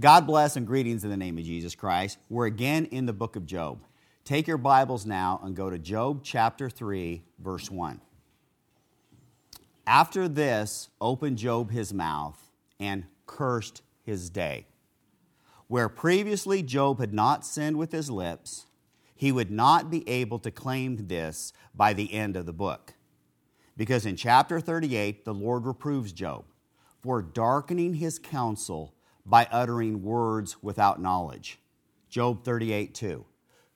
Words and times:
God 0.00 0.26
bless 0.26 0.56
and 0.56 0.66
greetings 0.66 1.04
in 1.04 1.10
the 1.10 1.16
name 1.16 1.38
of 1.38 1.44
Jesus 1.44 1.76
Christ. 1.76 2.18
We're 2.28 2.46
again 2.46 2.86
in 2.86 3.06
the 3.06 3.12
book 3.12 3.36
of 3.36 3.46
Job. 3.46 3.84
Take 4.24 4.48
your 4.48 4.58
Bibles 4.58 5.06
now 5.06 5.40
and 5.44 5.54
go 5.54 5.70
to 5.70 5.78
Job 5.78 6.22
chapter 6.24 6.68
3, 6.68 7.22
verse 7.38 7.70
1. 7.70 8.00
After 9.86 10.26
this, 10.26 10.88
opened 11.00 11.38
Job 11.38 11.70
his 11.70 11.94
mouth 11.94 12.50
and 12.80 13.04
cursed 13.26 13.82
his 14.02 14.30
day. 14.30 14.66
Where 15.68 15.88
previously 15.88 16.60
Job 16.60 16.98
had 16.98 17.14
not 17.14 17.46
sinned 17.46 17.76
with 17.76 17.92
his 17.92 18.10
lips, 18.10 18.66
he 19.14 19.30
would 19.30 19.52
not 19.52 19.92
be 19.92 20.08
able 20.08 20.40
to 20.40 20.50
claim 20.50 21.06
this 21.06 21.52
by 21.72 21.92
the 21.92 22.12
end 22.12 22.34
of 22.36 22.46
the 22.46 22.52
book. 22.52 22.94
Because 23.76 24.06
in 24.06 24.16
chapter 24.16 24.58
38, 24.58 25.24
the 25.24 25.34
Lord 25.34 25.66
reproves 25.66 26.12
Job 26.12 26.46
for 27.00 27.22
darkening 27.22 27.94
his 27.94 28.18
counsel 28.18 28.93
by 29.26 29.46
uttering 29.50 30.02
words 30.02 30.62
without 30.62 31.00
knowledge. 31.00 31.58
Job 32.08 32.44
38 32.44 32.94
2. 32.94 33.24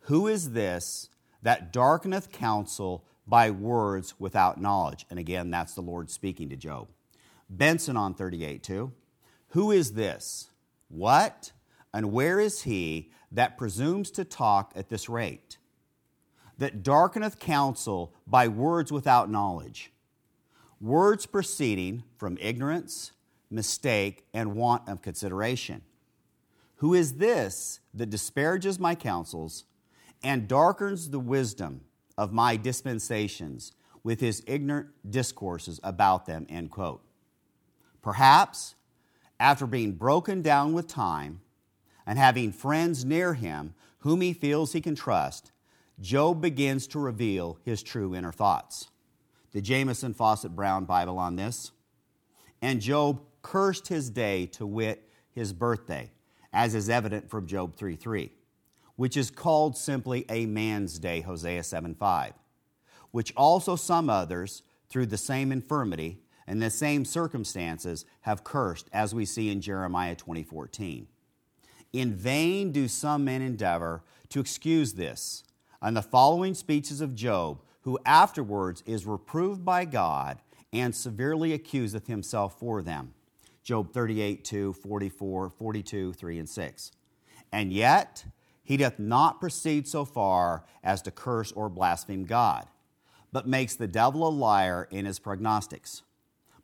Who 0.01 0.27
is 0.27 0.53
this 0.53 1.09
that 1.43 1.73
darkeneth 1.73 2.31
counsel 2.31 3.05
by 3.27 3.51
words 3.51 4.15
without 4.19 4.61
knowledge? 4.61 5.07
And 5.11 5.19
again, 5.19 5.51
that's 5.51 5.75
the 5.75 5.81
Lord 5.81 6.11
speaking 6.11 6.49
to 6.51 6.57
Job. 6.57 6.89
Benson 7.51 7.97
on 7.97 8.15
38 8.15 8.63
2. 8.63 8.93
Who 9.49 9.71
is 9.71 9.93
this? 9.93 10.51
What 10.89 11.53
and 11.93 12.13
where 12.13 12.39
is 12.39 12.63
he 12.63 13.11
that 13.33 13.59
presumes 13.59 14.11
to 14.13 14.25
talk 14.25 14.73
at 14.77 14.89
this 14.89 15.09
rate? 15.09 15.59
That 16.59 16.83
darkeneth 16.83 17.39
counsel 17.39 18.13
by 18.27 18.49
words 18.49 18.93
without 18.93 19.31
knowledge. 19.31 19.93
Words 20.81 21.27
proceeding 21.27 22.05
from 22.17 22.39
ignorance 22.41 23.13
mistake, 23.51 24.27
and 24.35 24.55
want 24.55 24.89
of 24.89 25.03
consideration. 25.03 25.83
Who 26.77 26.95
is 26.95 27.15
this 27.15 27.81
that 27.95 28.11
disparages 28.11 28.79
my 28.79 28.95
counsels 28.95 29.65
and 30.23 30.49
darkens 30.49 31.11
the 31.11 31.19
wisdom 31.19 31.83
of 32.17 32.33
my 32.33 32.57
dispensations 32.57 33.73
with 34.05 34.21
his 34.21 34.43
ignorant 34.47 34.89
discourses 35.09 35.81
about 35.83 36.27
them? 36.27 36.47
End 36.49 36.71
quote. 36.71 37.03
Perhaps 38.03 38.75
after 39.41 39.67
being 39.67 39.93
broken 39.93 40.43
down 40.43 40.73
with 40.73 40.87
time 40.87 41.41
and 42.07 42.19
having 42.19 42.53
friends 42.53 43.05
near 43.05 43.35
him 43.35 43.75
whom 43.99 44.21
he 44.21 44.33
feels 44.33 44.73
he 44.73 44.81
can 44.81 44.95
trust, 44.95 45.53
Job 46.01 46.41
begins 46.41 46.87
to 46.89 46.99
reveal 46.99 47.59
his 47.65 47.83
true 47.83 48.15
inner 48.15 48.33
thoughts. 48.33 48.89
The 49.53 49.61
Jamieson 49.61 50.15
Fausset 50.15 50.55
Brown 50.55 50.85
Bible 50.85 51.19
on 51.19 51.37
this. 51.37 51.73
And 52.63 52.81
Job 52.81 53.21
cursed 53.49 53.89
his 53.89 54.11
day, 54.11 54.45
to 54.45 54.67
wit, 54.67 55.09
his 55.31 55.55
birthday, 55.55 56.11
as 56.53 56.75
is 56.75 56.91
evident 56.91 57.31
from 57.31 57.47
Job 57.47 57.75
3 57.75 57.97
3, 57.97 58.31
which 58.97 59.17
is 59.17 59.31
called 59.31 59.75
simply 59.75 60.27
a 60.29 60.45
man's 60.45 60.99
day, 60.99 61.23
Hosea 61.23 61.63
7 61.63 61.95
5, 61.95 62.35
which 63.11 63.33
also 63.35 63.75
some 63.75 64.11
others, 64.11 64.63
through 64.91 65.07
the 65.07 65.17
same 65.17 65.51
infirmity 65.51 66.19
and 66.47 66.61
the 66.61 66.69
same 66.69 67.07
circumstances, 67.07 68.05
have 68.23 68.45
cursed, 68.45 68.91
as 68.93 69.15
we 69.15 69.25
see 69.25 69.51
in 69.51 69.63
Jeremiah 69.63 70.15
2014. 70.15 71.07
In 71.95 72.15
vain 72.15 72.71
do 72.71 72.87
some 72.87 73.25
men 73.25 73.41
endeavor 73.41 74.03
to 74.29 74.41
excuse 74.41 74.93
this. 74.93 75.43
On 75.81 75.95
the 75.95 76.03
following 76.03 76.53
speeches 76.53 77.01
of 77.01 77.15
Job, 77.15 77.63
who 77.81 77.99
afterwards 78.05 78.83
is 78.85 79.07
reproved 79.07 79.65
by 79.65 79.87
God 79.87 80.39
and 80.71 80.95
severely 80.95 81.55
accuseth 81.55 82.09
himself 82.09 82.59
for 82.59 82.83
them. 82.83 83.15
Job 83.69 83.93
38, 83.93 84.47
2, 84.47 84.73
44, 84.73 85.51
42, 85.51 86.15
3, 86.15 86.39
and 86.39 86.49
6. 86.49 86.93
And 87.53 87.71
yet, 87.71 88.25
he 88.65 88.79
doth 88.79 88.99
not 88.99 89.41
proceed 89.41 89.87
so 89.87 90.07
far 90.07 90.65
as 90.83 91.03
to 91.03 91.11
curse 91.11 91.53
or 91.53 91.69
blaspheme 91.69 92.25
God, 92.25 92.67
but 93.31 93.47
makes 93.47 93.77
the 93.77 93.87
devil 93.87 94.27
a 94.27 94.31
liar 94.31 94.89
in 94.91 95.05
his 95.05 95.19
prognostics. 95.19 96.03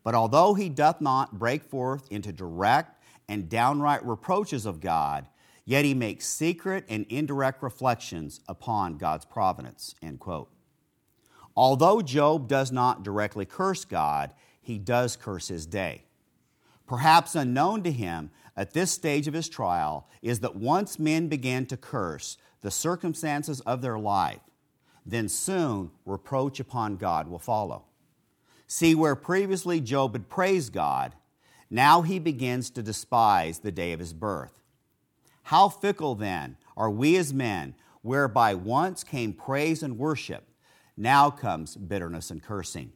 But 0.03 0.15
although 0.15 0.55
he 0.55 0.67
doth 0.67 0.99
not 0.99 1.37
break 1.37 1.63
forth 1.63 2.11
into 2.11 2.33
direct 2.33 2.99
and 3.29 3.49
downright 3.49 4.03
reproaches 4.03 4.65
of 4.65 4.81
God, 4.81 5.27
yet 5.63 5.85
he 5.85 5.93
makes 5.93 6.25
secret 6.25 6.85
and 6.89 7.05
indirect 7.09 7.61
reflections 7.61 8.41
upon 8.47 8.97
God's 8.97 9.25
providence. 9.25 9.93
End 10.01 10.19
quote. 10.19 10.49
Although 11.55 12.01
Job 12.01 12.47
does 12.47 12.71
not 12.71 13.03
directly 13.03 13.45
curse 13.45 13.85
God, 13.85 14.33
he 14.59 14.79
does 14.79 15.15
curse 15.15 15.49
his 15.49 15.67
day. 15.67 16.04
Perhaps 16.87 17.35
unknown 17.35 17.83
to 17.83 17.91
him 17.91 18.31
at 18.55 18.73
this 18.73 18.91
stage 18.91 19.27
of 19.27 19.33
his 19.33 19.49
trial 19.49 20.07
is 20.21 20.39
that 20.41 20.55
once 20.55 20.99
men 20.99 21.27
began 21.27 21.65
to 21.67 21.77
curse 21.77 22.37
the 22.61 22.71
circumstances 22.71 23.61
of 23.61 23.81
their 23.81 23.97
life, 23.97 24.41
then 25.05 25.29
soon 25.29 25.91
reproach 26.05 26.59
upon 26.59 26.97
God 26.97 27.27
will 27.27 27.39
follow. 27.39 27.85
See, 28.67 28.95
where 28.95 29.15
previously 29.15 29.79
Job 29.79 30.13
had 30.13 30.29
praised 30.29 30.73
God, 30.73 31.13
now 31.69 32.01
he 32.01 32.19
begins 32.19 32.69
to 32.71 32.83
despise 32.83 33.59
the 33.59 33.71
day 33.71 33.91
of 33.91 33.99
his 33.99 34.13
birth. 34.13 34.61
How 35.43 35.69
fickle 35.69 36.15
then 36.15 36.57
are 36.75 36.89
we 36.89 37.17
as 37.17 37.33
men, 37.33 37.75
whereby 38.01 38.55
once 38.55 39.03
came 39.03 39.33
praise 39.33 39.83
and 39.83 39.97
worship, 39.97 40.47
now 40.97 41.29
comes 41.29 41.75
bitterness 41.75 42.31
and 42.31 42.41
cursing. 42.41 42.91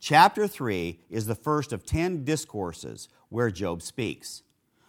Chapter 0.00 0.48
3 0.48 0.98
is 1.10 1.26
the 1.26 1.34
first 1.34 1.74
of 1.74 1.84
10 1.84 2.24
discourses 2.24 3.10
where 3.28 3.50
Job 3.50 3.82
speaks. 3.82 4.42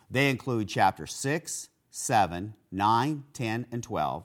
They 0.09 0.29
include 0.29 0.69
chapter 0.69 1.05
6, 1.05 1.69
7, 1.89 2.53
9, 2.71 3.23
10, 3.33 3.65
and 3.73 3.83
12, 3.83 4.23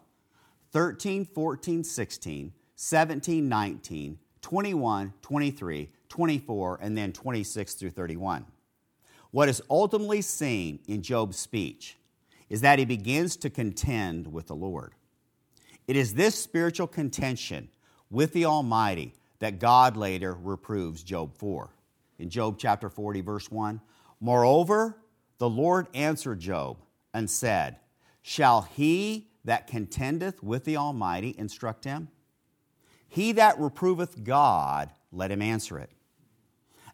13, 0.71 1.25
14, 1.25 1.83
16, 1.85 2.53
17, 2.77 3.49
19, 3.49 4.19
21, 4.41 5.13
23, 5.23 5.91
24, 6.09 6.79
and 6.81 6.97
then 6.97 7.13
26 7.13 7.75
through 7.75 7.91
31. 7.91 8.47
What 9.33 9.49
is 9.49 9.61
ultimately 9.69 10.23
seen 10.23 10.79
in 10.87 11.03
Job's 11.03 11.37
speech 11.37 11.97
is 12.49 12.61
that 12.61 12.79
he 12.79 12.85
begins 12.85 13.37
to 13.39 13.51
contend 13.51 14.33
with 14.33 14.47
the 14.47 14.55
Lord. 14.55 14.93
It 15.89 15.97
is 15.97 16.15
this 16.15 16.37
spiritual 16.37 16.87
contention 16.87 17.71
with 18.09 18.33
the 18.33 18.45
Almighty 18.45 19.15
that 19.39 19.59
God 19.59 19.97
later 19.97 20.35
reproves 20.35 21.03
Job 21.03 21.35
for. 21.35 21.71
In 22.19 22.31
Job 22.31 22.57
chapter 22.59 22.89
40, 22.89 23.21
verse 23.21 23.51
1, 23.51 23.81
Moreover, 24.21 24.97
the 25.39 25.49
Lord 25.49 25.89
answered 25.95 26.41
Job 26.41 26.79
and 27.13 27.29
said, 27.29 27.77
Shall 28.23 28.63
he 28.63 29.29
that 29.45 29.67
contendeth 29.67 30.43
with 30.43 30.65
the 30.65 30.77
Almighty 30.77 31.35
instruct 31.37 31.85
him? 31.85 32.09
He 33.09 33.33
that 33.33 33.59
reproveth 33.59 34.25
God, 34.25 34.91
let 35.13 35.31
him 35.31 35.43
answer 35.43 35.79
it. 35.79 35.91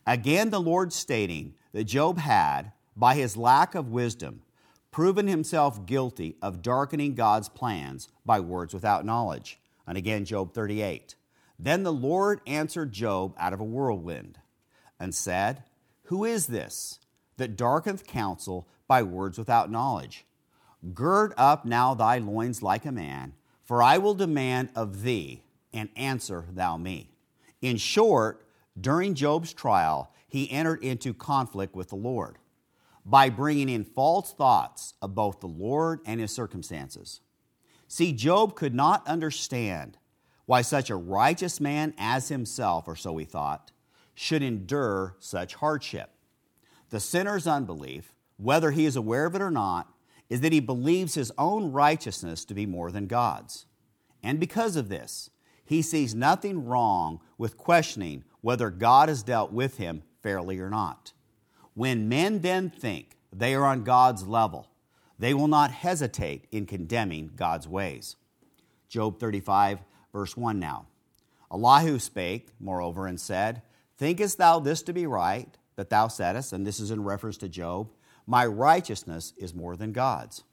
Again, 0.07 0.51
the 0.51 0.61
Lord 0.61 0.93
stating 0.93 1.55
that 1.73 1.85
Job 1.85 2.19
had, 2.19 2.73
by 2.97 3.15
his 3.15 3.37
lack 3.37 3.75
of 3.75 3.91
wisdom, 3.91 4.43
proven 4.91 5.27
himself 5.27 5.87
guilty 5.87 6.37
of 6.43 6.61
darkening 6.61 7.15
God's 7.15 7.49
plans 7.49 8.09
by 8.27 8.41
words 8.41 8.75
without 8.75 9.07
knowledge. 9.07 9.59
And 9.87 9.97
again, 9.97 10.25
Job 10.25 10.53
38. 10.53 11.15
Then 11.63 11.85
the 11.85 11.93
Lord 11.93 12.41
answered 12.45 12.91
Job 12.91 13.35
out 13.39 13.53
of 13.53 13.61
a 13.61 13.65
whirlwind 13.65 14.39
and 14.99 15.15
said, 15.15 15.63
Who 16.07 16.25
is 16.25 16.49
this 16.49 16.99
that 17.37 17.57
darkeneth 17.57 18.05
counsel 18.05 18.67
by 18.89 19.05
words 19.05 19.39
without 19.39 19.71
knowledge? 19.71 20.27
Gird 20.93 21.33
up 21.37 21.65
now 21.65 21.95
thy 21.95 22.19
loins 22.19 22.65
like 22.65 22.85
a 22.85 22.91
man, 22.91 23.35
for 23.63 23.81
I 23.81 23.99
will 23.99 24.15
demand 24.15 24.71
of 24.75 25.03
thee, 25.03 25.45
and 25.73 25.89
answer 25.95 26.47
thou 26.51 26.77
me. 26.77 27.13
In 27.61 27.77
short, 27.77 28.45
during 28.79 29.15
Job's 29.15 29.53
trial, 29.53 30.13
he 30.27 30.51
entered 30.51 30.83
into 30.83 31.15
conflict 31.15 31.77
with 31.77 31.91
the 31.91 31.97
Lord 31.97 32.39
by 33.07 33.31
bringing 33.31 33.69
in 33.69 33.85
false 33.85 34.33
thoughts 34.33 34.95
of 35.01 35.15
both 35.15 35.39
the 35.39 35.47
Lord 35.47 36.01
and 36.07 36.21
his 36.21 36.33
circumstances. 36.33 37.21
See, 37.87 38.13
Job 38.13 38.57
could 38.57 38.75
not 38.75 39.07
understand 39.07 39.97
why 40.53 40.61
such 40.61 40.91
a 40.91 40.97
righteous 40.97 41.63
man 41.63 41.95
as 41.97 42.29
himself, 42.29 42.87
or 42.87 42.95
so 42.95 43.17
he 43.17 43.25
thought, 43.25 43.73
should 44.15 44.43
endure 44.43 45.17
such 45.19 45.55
hardship. 45.55 46.11
The 46.91 47.01
sinner's 47.01 47.47
unbelief, 47.47 48.13
whether 48.37 48.71
he 48.71 48.85
is 48.85 48.95
aware 48.95 49.25
of 49.25 49.35
it 49.35 49.41
or 49.41 49.51
not, 49.51 49.91
is 50.29 50.43
that 50.43 50.53
he 50.53 50.61
believes 50.61 51.15
his 51.15 51.33
own 51.39 51.73
righteousness 51.73 52.45
to 52.45 52.53
be 52.53 52.67
more 52.67 52.93
than 52.93 53.07
God's. 53.07 53.65
And 54.23 54.39
because 54.39 54.77
of 54.77 54.91
this, 54.91 55.31
he 55.65 55.81
sees 55.81 56.15
nothing 56.15 56.67
wrong 56.67 57.21
with 57.39 57.57
questioning 57.57 58.23
whether 58.43 58.69
God 58.69 59.09
has 59.09 59.23
dealt 59.23 59.53
with 59.53 59.79
him 59.79 60.03
fairly 60.23 60.61
or 60.61 60.69
not. 60.69 61.15
When 61.73 62.11
men 62.11 62.41
then 62.41 62.69
think 62.69 63.17
they 63.33 63.55
are 63.55 63.65
on 63.65 63.85
God's 63.85 64.27
level, 64.27 64.69
they 65.19 65.33
will 65.33 65.49
not 65.49 65.71
hesitate 65.71 66.47
in 66.53 66.67
condemning 66.67 67.31
God's 67.37 67.67
ways. 67.67 68.17
Job 68.91 69.19
35 69.19 69.79
Verse 70.13 70.37
1 70.37 70.59
now. 70.59 70.87
Elihu 71.53 71.99
spake, 71.99 72.49
moreover, 72.61 73.07
and 73.07 73.21
said, 73.21 73.63
Thinkest 73.99 74.39
thou 74.39 74.59
this 74.59 74.83
to 74.83 74.93
be 74.93 75.07
right, 75.07 75.57
that 75.77 75.91
thou 75.91 76.09
saidst, 76.09 76.53
and 76.53 76.67
this 76.67 76.81
is 76.81 76.91
in 76.91 77.05
reference 77.05 77.37
to 77.39 77.49
Job, 77.49 77.91
my 78.27 78.47
righteousness 78.47 79.33
is 79.37 79.55
more 79.55 79.77
than 79.77 79.93
God's. 79.93 80.45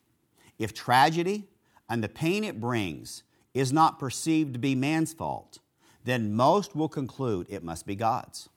If 0.58 0.74
tragedy 0.74 1.48
and 1.90 2.04
the 2.04 2.10
pain 2.10 2.44
it 2.44 2.60
brings 2.60 3.24
is 3.54 3.74
not 3.74 4.00
perceived 4.00 4.54
to 4.54 4.60
be 4.60 4.76
man's 4.76 5.14
fault, 5.14 5.60
then 6.04 6.34
most 6.34 6.76
will 6.76 6.90
conclude 6.90 7.48
it 7.50 7.64
must 7.64 7.86
be 7.86 7.96
God's. 7.96 8.50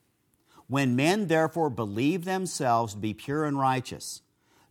When 0.67 0.97
men 0.97 1.27
therefore 1.27 1.71
believe 1.71 2.25
themselves 2.25 2.95
to 2.95 3.01
be 3.01 3.15
pure 3.15 3.45
and 3.45 3.59
righteous, 3.59 4.23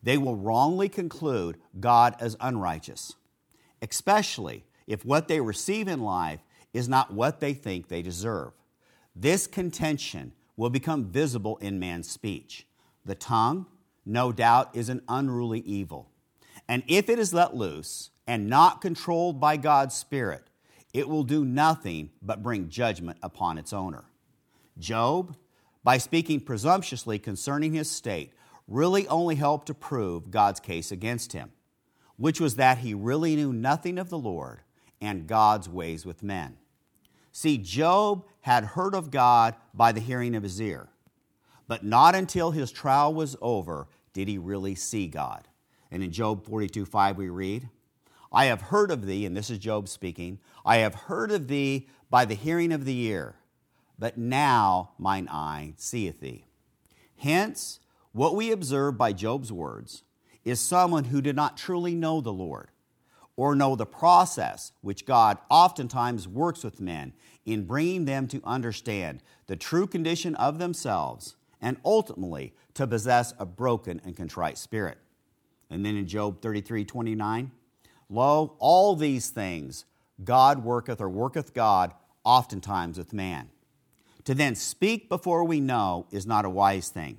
they 0.02 0.18
will 0.18 0.36
wrongly 0.36 0.90
conclude 0.90 1.58
God 1.80 2.16
as 2.20 2.36
unrighteous, 2.40 3.16
especially 3.82 4.66
if 4.92 5.06
what 5.06 5.30
they 5.30 5.40
receive 5.40 5.88
in 5.88 6.02
life 6.02 6.42
is 6.74 6.90
not 6.90 7.14
what 7.14 7.40
they 7.40 7.54
think 7.54 7.88
they 7.88 8.02
deserve. 8.02 8.52
This 9.16 9.48
contention 9.48 10.34
will 10.58 10.70
become 10.70 11.06
visible 11.06 11.56
in 11.62 11.80
man's 11.80 12.10
speech. 12.10 12.68
The 13.06 13.16
tongue, 13.16 13.68
no 14.06 14.34
doubt, 14.34 14.76
is 14.76 14.90
an 14.90 15.02
unruly 15.08 15.62
evil. 15.62 16.10
And 16.68 16.84
if 16.90 17.08
it 17.08 17.20
is 17.20 17.34
let 17.34 17.56
loose 17.56 18.10
and 18.28 18.50
not 18.50 18.82
controlled 18.82 19.40
by 19.40 19.56
God's 19.56 19.96
Spirit, 19.96 20.44
it 20.94 21.08
will 21.08 21.24
do 21.24 21.46
nothing 21.46 22.10
but 22.22 22.44
bring 22.44 22.68
judgment 22.68 23.18
upon 23.24 23.58
its 23.58 23.72
owner. 23.72 24.04
Job, 24.78 25.38
by 25.86 26.00
speaking 26.00 26.42
presumptuously 26.42 27.18
concerning 27.18 27.72
his 27.72 27.90
state, 27.90 28.34
really 28.68 29.08
only 29.08 29.36
helped 29.36 29.68
to 29.68 29.74
prove 29.74 30.32
God's 30.32 30.60
case 30.60 30.92
against 30.92 31.32
him, 31.32 31.54
which 32.18 32.42
was 32.42 32.58
that 32.58 32.80
he 32.80 32.94
really 32.94 33.38
knew 33.38 33.54
nothing 33.54 33.98
of 33.98 34.10
the 34.10 34.20
Lord 34.20 34.60
and 35.02 35.28
God's 35.28 35.68
ways 35.68 36.06
with 36.06 36.24
men. 36.24 36.58
See, 37.32 37.58
Job 37.58 38.26
had 38.42 38.64
heard 38.64 38.94
of 38.94 39.12
God 39.12 39.56
by 39.74 39.92
the 39.92 40.00
hearing 40.00 40.36
of 40.36 40.44
his 40.44 40.62
ear, 40.62 40.90
but 41.68 41.84
not 41.84 42.16
until 42.16 42.52
his 42.52 42.72
trial 42.72 43.14
was 43.14 43.36
over 43.42 43.88
did 44.14 44.28
he 44.28 44.38
really 44.38 44.76
see 44.76 45.08
God. 45.08 45.48
And 45.90 46.04
in 46.04 46.12
Job 46.12 46.46
42 46.46 46.86
5, 46.86 47.18
we 47.18 47.30
read, 47.30 47.70
I 48.32 48.46
have 48.46 48.62
heard 48.62 48.92
of 48.92 49.06
thee, 49.06 49.26
and 49.26 49.36
this 49.36 49.50
is 49.50 49.58
Job 49.58 49.90
speaking, 49.90 50.40
I 50.66 50.78
have 50.78 50.96
heard 50.96 51.32
of 51.32 51.48
thee 51.48 51.88
by 52.10 52.26
the 52.26 52.36
hearing 52.36 52.72
of 52.72 52.86
the 52.86 53.00
ear, 53.02 53.36
but 54.00 54.18
now 54.18 54.92
mine 54.98 55.28
eye 55.30 55.74
seeth 55.78 56.20
thee. 56.20 56.46
Hence, 57.18 57.80
what 58.14 58.36
we 58.36 58.52
observe 58.52 58.98
by 58.98 59.14
Job's 59.14 59.52
words 59.52 60.04
is 60.44 60.60
someone 60.60 61.06
who 61.06 61.22
did 61.22 61.36
not 61.36 61.58
truly 61.58 61.94
know 61.94 62.20
the 62.20 62.34
Lord 62.34 62.71
or 63.42 63.56
know 63.56 63.76
the 63.76 63.88
process 63.88 64.72
which 64.82 65.04
God 65.04 65.40
oftentimes 65.50 66.28
works 66.28 66.64
with 66.64 66.80
men 66.80 67.12
in 67.44 67.66
bringing 67.66 68.06
them 68.06 68.28
to 68.28 68.40
understand 68.44 69.24
the 69.48 69.56
true 69.56 69.88
condition 69.88 70.36
of 70.36 70.60
themselves 70.60 71.36
and 71.60 71.78
ultimately 71.84 72.54
to 72.76 72.86
possess 72.86 73.34
a 73.40 73.46
broken 73.48 74.00
and 74.06 74.16
contrite 74.16 74.60
spirit. 74.60 75.00
And 75.72 75.84
then 75.84 75.98
in 75.98 76.06
Job 76.06 76.40
33 76.44 76.86
29, 76.86 77.52
lo, 78.12 78.56
all 78.60 78.96
these 78.96 79.32
things 79.32 79.86
God 80.24 80.64
worketh 80.64 81.02
or 81.02 81.10
worketh 81.10 81.56
God 81.56 81.96
oftentimes 82.24 83.00
with 83.00 83.12
man. 83.12 83.50
To 84.26 84.36
then 84.36 84.54
speak 84.54 85.10
before 85.10 85.46
we 85.46 85.60
know 85.60 86.06
is 86.12 86.28
not 86.28 86.46
a 86.46 86.50
wise 86.52 86.90
thing. 86.90 87.18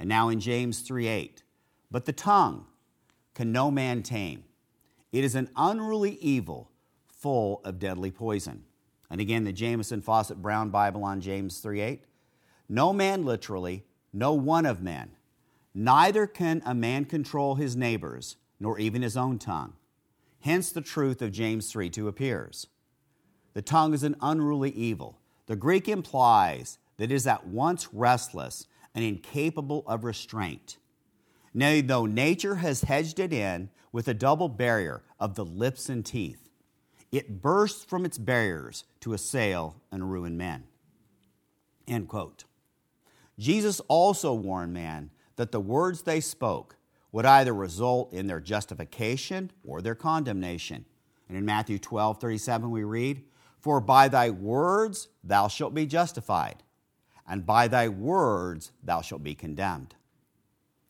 And 0.00 0.08
now 0.08 0.30
in 0.30 0.40
James 0.40 0.80
3 0.80 1.06
8, 1.06 1.44
but 1.92 2.06
the 2.06 2.12
tongue 2.12 2.66
can 3.34 3.52
no 3.52 3.70
man 3.70 4.02
tame. 4.02 4.42
It 5.12 5.24
is 5.24 5.34
an 5.34 5.48
unruly 5.56 6.18
evil 6.20 6.70
full 7.06 7.60
of 7.64 7.78
deadly 7.78 8.10
poison. 8.10 8.64
And 9.10 9.20
again, 9.20 9.44
the 9.44 9.52
Jamieson 9.52 10.02
Fausset 10.02 10.36
Brown 10.36 10.70
Bible 10.70 11.04
on 11.04 11.20
James 11.20 11.60
3 11.60 11.80
8. 11.80 12.04
No 12.68 12.92
man 12.92 13.24
literally, 13.24 13.84
no 14.12 14.34
one 14.34 14.66
of 14.66 14.82
men. 14.82 15.12
Neither 15.74 16.26
can 16.26 16.62
a 16.66 16.74
man 16.74 17.04
control 17.04 17.54
his 17.54 17.76
neighbors, 17.76 18.36
nor 18.60 18.78
even 18.78 19.02
his 19.02 19.16
own 19.16 19.38
tongue. 19.38 19.74
Hence 20.40 20.70
the 20.70 20.80
truth 20.80 21.22
of 21.22 21.32
James 21.32 21.70
3 21.70 21.88
2 21.88 22.08
appears. 22.08 22.66
The 23.54 23.62
tongue 23.62 23.94
is 23.94 24.02
an 24.02 24.16
unruly 24.20 24.70
evil. 24.70 25.18
The 25.46 25.56
Greek 25.56 25.88
implies 25.88 26.78
that 26.98 27.04
it 27.04 27.14
is 27.14 27.26
at 27.26 27.46
once 27.46 27.92
restless 27.94 28.66
and 28.94 29.04
incapable 29.04 29.84
of 29.86 30.04
restraint. 30.04 30.76
Nay, 31.54 31.80
though 31.80 32.06
nature 32.06 32.56
has 32.56 32.82
hedged 32.82 33.18
it 33.18 33.32
in 33.32 33.70
with 33.92 34.08
a 34.08 34.14
double 34.14 34.48
barrier 34.48 35.02
of 35.18 35.34
the 35.34 35.44
lips 35.44 35.88
and 35.88 36.04
teeth, 36.04 36.48
it 37.10 37.40
bursts 37.40 37.84
from 37.84 38.04
its 38.04 38.18
barriers 38.18 38.84
to 39.00 39.14
assail 39.14 39.80
and 39.90 40.10
ruin 40.10 40.36
men. 40.36 40.64
End 41.86 42.08
quote. 42.08 42.44
Jesus 43.38 43.80
also 43.88 44.34
warned 44.34 44.72
man 44.72 45.10
that 45.36 45.52
the 45.52 45.60
words 45.60 46.02
they 46.02 46.20
spoke 46.20 46.76
would 47.12 47.24
either 47.24 47.54
result 47.54 48.12
in 48.12 48.26
their 48.26 48.40
justification 48.40 49.50
or 49.64 49.80
their 49.80 49.94
condemnation. 49.94 50.84
And 51.28 51.38
in 51.38 51.44
Matthew 51.44 51.78
12 51.78 52.20
37, 52.20 52.70
we 52.70 52.84
read, 52.84 53.24
For 53.60 53.80
by 53.80 54.08
thy 54.08 54.30
words 54.30 55.08
thou 55.22 55.48
shalt 55.48 55.74
be 55.74 55.86
justified, 55.86 56.62
and 57.26 57.46
by 57.46 57.68
thy 57.68 57.88
words 57.88 58.72
thou 58.82 59.00
shalt 59.00 59.22
be 59.22 59.34
condemned. 59.34 59.94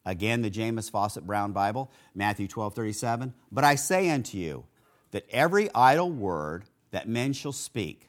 Again, 0.08 0.40
the 0.40 0.48
Jamieson 0.48 0.90
Fausset 0.90 1.24
Brown 1.24 1.52
Bible, 1.52 1.90
Matthew 2.14 2.48
12 2.48 2.74
37, 2.74 3.34
But 3.52 3.62
I 3.62 3.74
say 3.74 4.08
unto 4.08 4.38
you, 4.38 4.64
that 5.10 5.26
every 5.30 5.68
idle 5.74 6.10
word 6.10 6.64
that 6.92 7.06
men 7.06 7.34
shall 7.34 7.52
speak, 7.52 8.08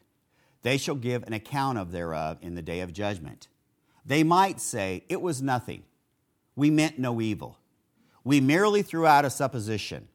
they 0.61 0.77
shall 0.77 0.95
give 0.95 1.23
an 1.23 1.33
account 1.33 1.77
of 1.77 1.91
thereof 1.91 2.37
in 2.41 2.55
the 2.55 2.61
day 2.61 2.79
of 2.79 2.93
judgment. 2.93 3.49
They 4.05 4.23
might 4.23 4.61
say, 4.61 5.03
It 5.09 5.21
was 5.21 5.41
nothing. 5.41 5.83
We 6.55 6.69
meant 6.69 6.99
no 6.99 7.19
evil. 7.19 7.57
We 8.23 8.39
merely 8.39 8.81
threw 8.81 9.05
out 9.05 9.25
a 9.25 9.29
supposition 9.29 10.07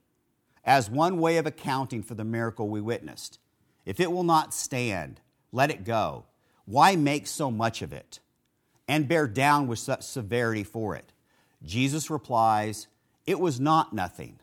as 0.64 0.88
one 0.88 1.19
way 1.19 1.36
of 1.36 1.46
accounting 1.46 2.02
for 2.02 2.14
the 2.14 2.25
miracle 2.25 2.66
we 2.66 2.81
witnessed. 2.81 3.38
If 3.84 4.00
it 4.00 4.10
will 4.10 4.25
not 4.25 4.54
stand, 4.54 5.20
let 5.52 5.70
it 5.70 5.84
go. 5.84 6.25
Why 6.64 6.96
make 6.96 7.26
so 7.26 7.50
much 7.50 7.82
of 7.82 7.92
it 7.92 8.20
and 8.88 9.06
bear 9.06 9.26
down 9.26 9.66
with 9.66 9.81
such 9.81 10.02
severity 10.02 10.64
for 10.64 10.96
it? 10.96 11.12
Jesus 11.64 12.11
replies, 12.11 12.88
It 13.26 13.40
was 13.40 13.58
not 13.58 13.93
nothing, 13.93 14.38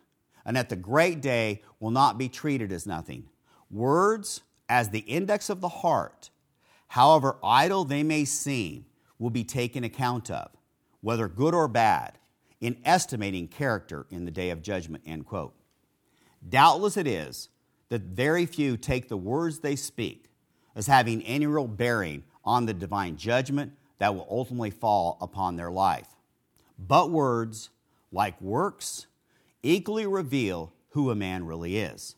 and 0.46 0.58
that 0.58 0.70
the 0.70 0.76
great 0.76 1.22
day 1.22 1.62
will 1.80 1.92
not 1.92 2.18
be 2.18 2.30
treated 2.30 2.72
as 2.72 2.88
nothing. 2.88 3.30
Words, 3.70 4.42
as 4.68 4.90
the 4.90 5.00
index 5.00 5.50
of 5.50 5.62
the 5.62 5.70
heart, 5.70 6.30
however 6.88 7.38
idle 7.44 7.86
they 7.86 8.04
may 8.04 8.26
seem, 8.26 8.86
will 9.20 9.30
be 9.30 9.44
taken 9.44 9.84
account 9.84 10.32
of, 10.32 10.50
whether 11.02 11.28
good 11.28 11.54
or 11.54 11.68
bad, 11.68 12.18
in 12.60 12.78
estimating 12.86 13.48
character 13.48 14.06
in 14.10 14.26
the 14.26 14.32
day 14.32 14.50
of 14.50 14.62
judgment. 14.62 15.04
End 15.06 15.26
quote. 15.26 15.54
Doubtless 16.48 16.98
it 16.98 17.08
is 17.08 17.50
that 17.90 18.02
very 18.02 18.46
few 18.46 18.78
take 18.78 19.10
the 19.10 19.18
words 19.18 19.60
they 19.60 19.76
speak 19.76 20.26
as 20.76 20.88
having 20.88 21.22
any 21.24 21.46
real 21.46 21.68
bearing 21.68 22.24
on 22.44 22.66
the 22.66 22.74
divine 22.74 23.16
judgment 23.18 23.74
that 24.00 24.16
will 24.16 24.28
ultimately 24.30 24.72
fall 24.72 25.18
upon 25.22 25.56
their 25.56 25.72
life. 25.72 26.08
But 26.88 27.12
words, 27.12 27.70
like 28.12 28.42
works, 28.42 29.06
equally 29.62 30.08
reveal 30.08 30.74
who 30.90 31.12
a 31.12 31.16
man 31.16 31.46
really 31.46 31.78
is. 31.78 32.16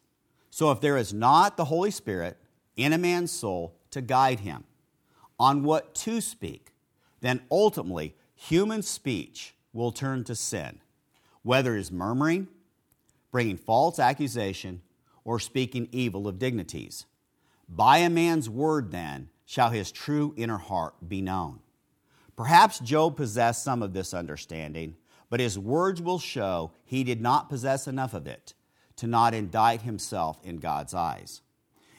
So 0.50 0.72
if 0.72 0.80
there 0.80 0.98
is 0.98 1.14
not 1.14 1.58
the 1.58 1.66
Holy 1.66 1.92
Spirit 1.92 2.38
in 2.76 2.94
a 2.94 2.98
man's 2.98 3.32
soul 3.32 3.76
to 3.92 4.02
guide 4.02 4.40
him 4.40 4.64
on 5.40 5.64
what 5.64 5.94
to 5.96 6.22
speak, 6.22 6.74
then 7.22 7.42
ultimately 7.52 8.16
human 8.36 8.82
speech 8.82 9.56
will 9.74 9.92
turn 9.92 10.24
to 10.26 10.36
sin, 10.36 10.80
whether 11.42 11.76
it 11.76 11.80
is 11.80 11.92
murmuring, 11.92 12.48
bringing 13.32 13.58
false 13.58 14.00
accusation, 14.00 14.82
or 15.26 15.40
speaking 15.40 15.88
evil 15.92 16.28
of 16.28 16.38
dignities. 16.40 17.06
By 17.68 18.00
a 18.00 18.10
man's 18.10 18.50
word, 18.50 18.92
then, 18.92 19.30
shall 19.46 19.72
his 19.72 19.92
true 19.92 20.34
inner 20.38 20.58
heart 20.58 20.96
be 21.08 21.22
known. 21.22 21.60
Perhaps 22.36 22.80
Job 22.80 23.16
possessed 23.16 23.64
some 23.64 23.84
of 23.84 23.94
this 23.94 24.14
understanding, 24.14 24.96
but 25.30 25.40
his 25.40 25.58
words 25.58 26.02
will 26.02 26.20
show 26.20 26.72
he 26.84 27.04
did 27.04 27.22
not 27.22 27.50
possess 27.50 27.88
enough 27.88 28.14
of 28.14 28.28
it 28.28 28.54
to 28.96 29.08
not 29.08 29.34
indict 29.34 29.82
himself 29.82 30.40
in 30.44 30.58
God's 30.58 30.94
eyes. 30.94 31.42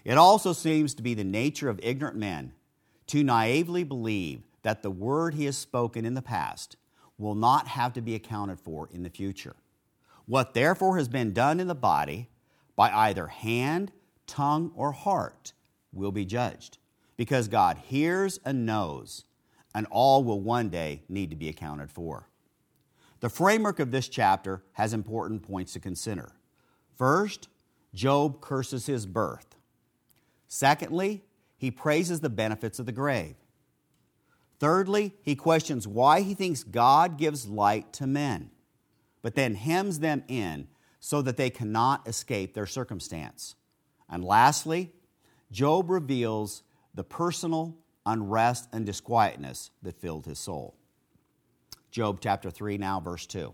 It 0.05 0.19
also 0.19 0.53
seems 0.53 0.95
to 0.95 1.03
be 1.03 1.15
the 1.15 1.25
nature 1.25 1.69
of 1.69 1.81
ignorant 1.83 2.17
men 2.17 2.53
to 3.09 3.25
naively 3.25 3.85
believe 3.85 4.43
that 4.63 4.83
the 4.83 4.91
word 4.91 5.35
he 5.35 5.45
has 5.45 5.57
spoken 5.57 6.05
in 6.05 6.15
the 6.15 6.23
past 6.23 6.77
will 7.19 7.35
not 7.35 7.69
have 7.69 7.93
to 7.95 8.01
be 8.01 8.15
accounted 8.15 8.59
for 8.61 8.89
in 8.93 9.03
the 9.03 9.11
future. 9.11 9.57
What 10.27 10.55
therefore 10.55 10.97
has 10.97 11.09
been 11.09 11.33
done 11.33 11.61
in 11.61 11.69
the 11.69 11.75
body 11.75 12.29
by 12.77 12.91
either 12.91 13.29
hand, 13.29 13.93
tongue, 14.27 14.73
or 14.75 14.93
heart 14.93 15.53
will 15.93 16.13
be 16.13 16.25
judged, 16.25 16.79
because 17.17 17.47
God 17.47 17.79
hears 17.85 18.41
and 18.45 18.67
knows, 18.67 19.25
and 19.75 19.87
all 19.91 20.23
will 20.23 20.41
one 20.41 20.69
day 20.69 21.03
need 21.09 21.31
to 21.31 21.37
be 21.37 21.49
accounted 21.49 21.91
for. 21.91 22.29
The 23.21 23.29
framework 23.29 23.81
of 23.81 23.91
this 23.91 24.09
chapter 24.09 24.63
has 24.73 24.93
important 24.93 25.43
points 25.43 25.73
to 25.73 25.81
consider. 25.81 26.33
First, 26.97 27.49
Job 27.95 28.41
curses 28.41 28.87
his 28.87 29.07
birth. 29.07 29.57
Secondly, 30.47 31.25
he 31.57 31.71
praises 31.71 32.21
the 32.21 32.29
benefits 32.29 32.79
of 32.79 32.87
the 32.87 32.93
grave. 32.93 33.37
Thirdly, 34.61 35.15
he 35.23 35.35
questions 35.35 35.89
why 35.89 36.21
he 36.21 36.35
thinks 36.35 36.63
God 36.63 37.19
gives 37.19 37.47
light 37.49 37.93
to 37.95 38.07
men. 38.07 38.51
but 39.25 39.35
then 39.35 39.55
hems 39.55 40.01
them 40.01 40.23
in 40.29 40.69
so 41.01 41.23
that 41.23 41.39
they 41.39 41.49
cannot 41.49 42.07
escape 42.07 42.53
their 42.53 42.67
circumstance. 42.67 43.57
And 44.07 44.23
lastly, 44.23 44.93
Job 45.51 45.89
reveals 45.89 46.63
the 46.93 47.05
personal 47.05 47.75
unrest 48.07 48.69
and 48.73 48.85
disquietness 48.85 49.71
that 49.83 50.01
filled 50.01 50.27
his 50.27 50.39
soul. 50.39 50.75
Job 51.91 52.19
chapter 52.21 52.51
3, 52.51 52.79
now 52.79 53.01
verse 53.01 53.27
2. 53.27 53.53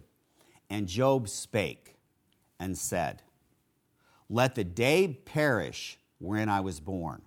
And 0.71 0.87
Job 0.87 1.29
spake 1.29 1.97
and 2.59 2.77
said, 2.77 3.23
Let 4.29 4.55
the 4.55 4.65
day 4.65 5.21
perish 5.25 5.99
wherein 6.19 6.49
I 6.49 6.61
was 6.61 6.81
born, 6.81 7.23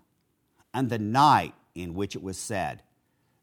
and 0.73 0.89
the 0.89 0.99
night 0.99 1.53
in 1.75 1.93
which 1.93 2.15
it 2.15 2.23
was 2.23 2.37
said, 2.37 2.83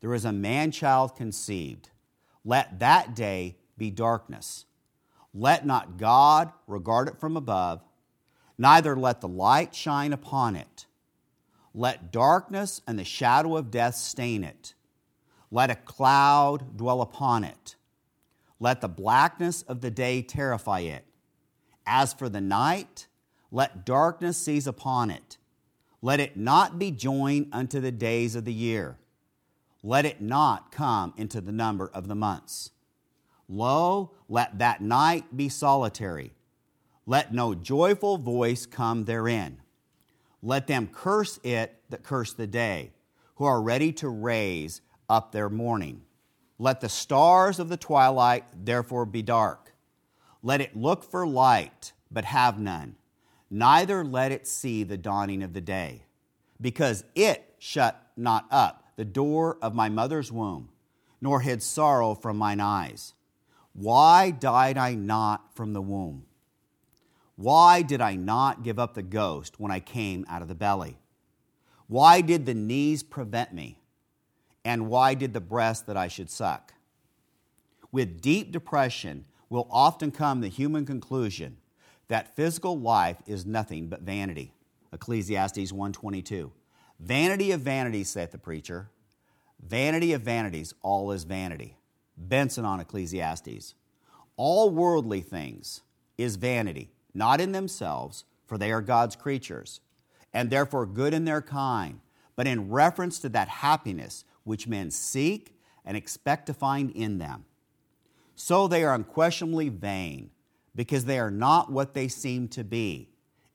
There 0.00 0.14
is 0.14 0.24
a 0.24 0.32
man 0.32 0.70
child 0.70 1.16
conceived. 1.16 1.90
Let 2.44 2.78
that 2.80 3.14
day 3.14 3.56
be 3.76 3.90
darkness. 3.90 4.64
Let 5.32 5.64
not 5.64 5.96
God 5.96 6.52
regard 6.66 7.08
it 7.08 7.20
from 7.20 7.36
above, 7.36 7.82
neither 8.58 8.96
let 8.96 9.20
the 9.20 9.28
light 9.28 9.74
shine 9.74 10.12
upon 10.12 10.56
it. 10.56 10.86
Let 11.74 12.10
darkness 12.10 12.80
and 12.86 12.98
the 12.98 13.04
shadow 13.04 13.56
of 13.56 13.70
death 13.70 13.94
stain 13.94 14.44
it. 14.44 14.74
Let 15.50 15.70
a 15.70 15.76
cloud 15.76 16.76
dwell 16.76 17.00
upon 17.00 17.44
it. 17.44 17.76
Let 18.58 18.80
the 18.80 18.88
blackness 18.88 19.62
of 19.62 19.80
the 19.80 19.90
day 19.90 20.22
terrify 20.22 20.80
it. 20.80 21.04
As 21.86 22.12
for 22.12 22.28
the 22.28 22.40
night, 22.40 23.06
let 23.50 23.84
darkness 23.84 24.36
seize 24.36 24.66
upon 24.66 25.10
it. 25.10 25.38
Let 26.02 26.20
it 26.20 26.36
not 26.36 26.78
be 26.78 26.90
joined 26.90 27.48
unto 27.52 27.80
the 27.80 27.92
days 27.92 28.34
of 28.34 28.44
the 28.44 28.52
year. 28.52 28.96
Let 29.82 30.04
it 30.04 30.20
not 30.20 30.72
come 30.72 31.14
into 31.16 31.40
the 31.40 31.52
number 31.52 31.90
of 31.92 32.06
the 32.08 32.14
months. 32.14 32.70
Lo, 33.48 34.12
let 34.28 34.58
that 34.58 34.80
night 34.80 35.36
be 35.36 35.48
solitary. 35.48 36.34
Let 37.06 37.34
no 37.34 37.54
joyful 37.54 38.18
voice 38.18 38.66
come 38.66 39.04
therein. 39.04 39.60
Let 40.42 40.66
them 40.66 40.88
curse 40.92 41.38
it 41.42 41.82
that 41.90 42.02
curse 42.02 42.32
the 42.32 42.46
day, 42.46 42.92
who 43.36 43.44
are 43.44 43.60
ready 43.60 43.92
to 43.94 44.08
raise 44.08 44.80
up 45.08 45.32
their 45.32 45.48
mourning. 45.50 46.02
Let 46.58 46.80
the 46.80 46.88
stars 46.88 47.58
of 47.58 47.68
the 47.68 47.76
twilight 47.76 48.44
therefore 48.54 49.06
be 49.06 49.22
dark. 49.22 49.74
Let 50.42 50.60
it 50.60 50.76
look 50.76 51.04
for 51.04 51.26
light, 51.26 51.92
but 52.10 52.24
have 52.24 52.58
none. 52.58 52.96
Neither 53.50 54.04
let 54.04 54.32
it 54.32 54.46
see 54.46 54.84
the 54.84 54.96
dawning 54.96 55.42
of 55.42 55.52
the 55.52 55.60
day, 55.60 56.04
because 56.60 57.04
it 57.14 57.54
shut 57.58 58.10
not 58.16 58.46
up 58.50 58.84
the 58.96 59.04
door 59.04 59.58
of 59.60 59.74
my 59.74 59.88
mother's 59.88 60.30
womb, 60.30 60.68
nor 61.20 61.40
hid 61.40 61.62
sorrow 61.62 62.14
from 62.14 62.36
mine 62.36 62.60
eyes. 62.60 63.14
Why 63.72 64.30
died 64.30 64.78
I 64.78 64.94
not 64.94 65.54
from 65.54 65.72
the 65.72 65.82
womb? 65.82 66.26
Why 67.40 67.80
did 67.80 68.02
I 68.02 68.16
not 68.16 68.64
give 68.64 68.78
up 68.78 68.92
the 68.92 69.02
ghost 69.02 69.58
when 69.58 69.72
I 69.72 69.80
came 69.80 70.26
out 70.28 70.42
of 70.42 70.48
the 70.48 70.54
belly? 70.54 70.98
Why 71.86 72.20
did 72.20 72.44
the 72.44 72.52
knees 72.52 73.02
prevent 73.02 73.54
me? 73.54 73.80
And 74.62 74.90
why 74.90 75.14
did 75.14 75.32
the 75.32 75.40
breast 75.40 75.86
that 75.86 75.96
I 75.96 76.06
should 76.06 76.28
suck? 76.28 76.74
With 77.90 78.20
deep 78.20 78.52
depression 78.52 79.24
will 79.48 79.66
often 79.70 80.10
come 80.10 80.42
the 80.42 80.48
human 80.48 80.84
conclusion 80.84 81.56
that 82.08 82.36
physical 82.36 82.78
life 82.78 83.22
is 83.26 83.46
nothing 83.46 83.88
but 83.88 84.02
vanity. 84.02 84.52
Ecclesiastes 84.92 85.72
1:22. 85.72 86.52
Vanity 86.98 87.52
of 87.52 87.62
vanities, 87.62 88.10
saith 88.10 88.32
the 88.32 88.38
preacher. 88.38 88.90
Vanity 89.58 90.12
of 90.12 90.20
vanities, 90.20 90.74
all 90.82 91.10
is 91.10 91.24
vanity. 91.24 91.78
Benson 92.18 92.66
on 92.66 92.80
Ecclesiastes. 92.80 93.72
All 94.36 94.68
worldly 94.68 95.22
things 95.22 95.80
is 96.18 96.36
vanity, 96.36 96.92
not 97.14 97.40
in 97.40 97.52
themselves, 97.52 98.24
for 98.46 98.58
they 98.58 98.72
are 98.72 98.80
God's 98.80 99.16
creatures, 99.16 99.80
and 100.32 100.50
therefore 100.50 100.86
good 100.86 101.14
in 101.14 101.24
their 101.24 101.42
kind, 101.42 102.00
but 102.36 102.46
in 102.46 102.70
reference 102.70 103.18
to 103.20 103.28
that 103.30 103.48
happiness 103.48 104.24
which 104.44 104.66
men 104.66 104.90
seek 104.90 105.54
and 105.84 105.96
expect 105.96 106.46
to 106.46 106.54
find 106.54 106.90
in 106.90 107.18
them. 107.18 107.44
So 108.36 108.68
they 108.68 108.84
are 108.84 108.94
unquestionably 108.94 109.68
vain, 109.68 110.30
because 110.74 111.04
they 111.04 111.18
are 111.18 111.30
not 111.30 111.70
what 111.70 111.94
they 111.94 112.08
seem 112.08 112.48
to 112.48 112.64
be, 112.64 113.10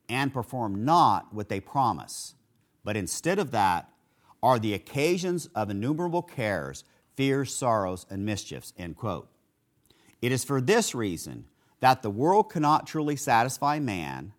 and 0.09 0.33
perform 0.33 0.85
not 0.85 1.33
what 1.33 1.49
they 1.49 1.59
promise, 1.59 2.35
but 2.83 2.95
instead 2.95 3.39
of 3.39 3.51
that 3.51 3.89
are 4.43 4.59
the 4.59 4.73
occasions 4.73 5.47
of 5.55 5.69
innumerable 5.69 6.21
cares 6.21 6.83
fears, 7.15 7.55
sorrows, 7.55 8.05
and 8.09 8.25
mischiefs. 8.25 8.73
End 8.77 8.95
quote. 8.95 9.29
It 10.21 10.31
is 10.31 10.43
for 10.43 10.59
this 10.61 10.93
reason 10.93 11.45
that 11.85 12.01
the 12.01 12.09
world 12.09 12.51
cannot 12.51 12.87
truly 12.87 13.15
satisfy 13.15 13.77
man, 13.77 14.33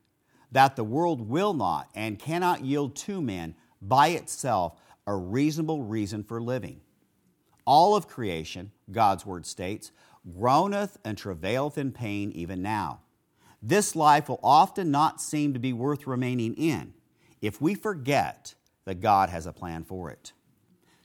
that 0.50 0.74
the 0.74 0.82
world 0.82 1.28
will 1.28 1.54
not 1.54 1.88
and 1.94 2.18
cannot 2.18 2.64
yield 2.64 2.96
to 2.96 3.22
man 3.22 3.54
by 3.80 4.08
itself 4.08 4.80
a 5.06 5.14
reasonable 5.14 5.84
reason 5.84 6.24
for 6.24 6.40
living. 6.40 6.80
All 7.64 7.94
of 7.94 8.08
creation, 8.08 8.72
God's 8.90 9.24
word 9.24 9.46
states, 9.46 9.92
groaneth 10.36 10.98
and 11.04 11.16
travaileth 11.16 11.78
in 11.78 11.92
pain 11.92 12.32
even 12.32 12.62
now. 12.62 13.02
This 13.62 13.94
life 13.94 14.28
will 14.28 14.40
often 14.42 14.90
not 14.90 15.20
seem 15.20 15.54
to 15.54 15.60
be 15.60 15.72
worth 15.72 16.04
remaining 16.04 16.52
in 16.54 16.94
if 17.40 17.60
we 17.60 17.76
forget 17.76 18.56
that 18.86 19.00
God 19.00 19.28
has 19.28 19.46
a 19.46 19.52
plan 19.52 19.84
for 19.84 20.10
it 20.10 20.32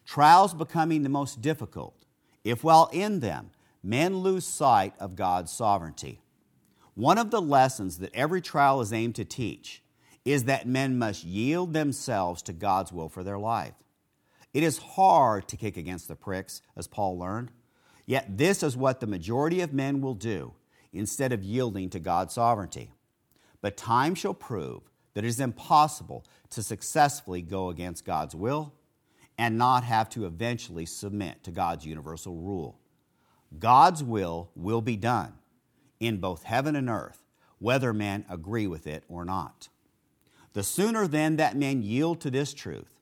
trials 0.07 0.55
becoming 0.55 1.03
the 1.03 1.09
most 1.09 1.39
difficult, 1.39 2.03
if 2.43 2.63
while 2.63 2.89
in 2.91 3.19
them 3.19 3.51
men 3.83 4.17
lose 4.17 4.47
sight 4.47 4.95
of 4.99 5.15
God's 5.15 5.51
sovereignty. 5.51 6.20
One 7.01 7.17
of 7.17 7.31
the 7.31 7.41
lessons 7.41 7.97
that 7.97 8.13
every 8.13 8.41
trial 8.41 8.79
is 8.79 8.93
aimed 8.93 9.15
to 9.15 9.25
teach 9.25 9.81
is 10.23 10.43
that 10.43 10.67
men 10.67 10.99
must 10.99 11.23
yield 11.23 11.73
themselves 11.73 12.43
to 12.43 12.53
God's 12.53 12.91
will 12.93 13.09
for 13.09 13.23
their 13.23 13.39
life. 13.39 13.73
It 14.53 14.61
is 14.61 14.77
hard 14.77 15.47
to 15.47 15.57
kick 15.57 15.77
against 15.77 16.07
the 16.07 16.15
pricks, 16.15 16.61
as 16.77 16.85
Paul 16.85 17.17
learned, 17.17 17.49
yet 18.05 18.37
this 18.37 18.61
is 18.61 18.77
what 18.77 18.99
the 18.99 19.07
majority 19.07 19.61
of 19.61 19.73
men 19.73 19.99
will 20.01 20.13
do 20.13 20.53
instead 20.93 21.31
of 21.31 21.43
yielding 21.43 21.89
to 21.89 21.99
God's 21.99 22.35
sovereignty. 22.35 22.91
But 23.61 23.77
time 23.77 24.13
shall 24.13 24.35
prove 24.35 24.83
that 25.15 25.25
it 25.25 25.27
is 25.27 25.39
impossible 25.39 26.23
to 26.51 26.61
successfully 26.61 27.41
go 27.41 27.69
against 27.69 28.05
God's 28.05 28.35
will 28.35 28.75
and 29.39 29.57
not 29.57 29.83
have 29.83 30.07
to 30.09 30.27
eventually 30.27 30.85
submit 30.85 31.43
to 31.45 31.49
God's 31.49 31.83
universal 31.83 32.35
rule. 32.35 32.77
God's 33.57 34.03
will 34.03 34.51
will 34.55 34.81
be 34.81 34.97
done 34.97 35.33
in 36.01 36.17
both 36.17 36.43
heaven 36.43 36.75
and 36.75 36.89
earth, 36.89 37.23
whether 37.59 37.93
men 37.93 38.25
agree 38.27 38.67
with 38.67 38.87
it 38.87 39.05
or 39.07 39.23
not. 39.23 39.69
The 40.53 40.63
sooner 40.63 41.07
then 41.07 41.37
that 41.37 41.55
men 41.55 41.81
yield 41.83 42.19
to 42.21 42.31
this 42.31 42.53
truth, 42.53 42.99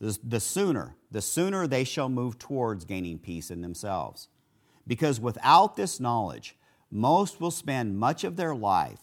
the 0.00 0.40
sooner, 0.40 0.96
the 1.10 1.20
sooner 1.20 1.66
they 1.66 1.84
shall 1.84 2.08
move 2.08 2.38
towards 2.38 2.84
gaining 2.84 3.18
peace 3.18 3.50
in 3.50 3.60
themselves. 3.60 4.28
Because 4.86 5.20
without 5.20 5.76
this 5.76 6.00
knowledge, 6.00 6.56
most 6.90 7.40
will 7.40 7.50
spend 7.50 7.98
much 7.98 8.24
of 8.24 8.36
their 8.36 8.54
life 8.54 9.00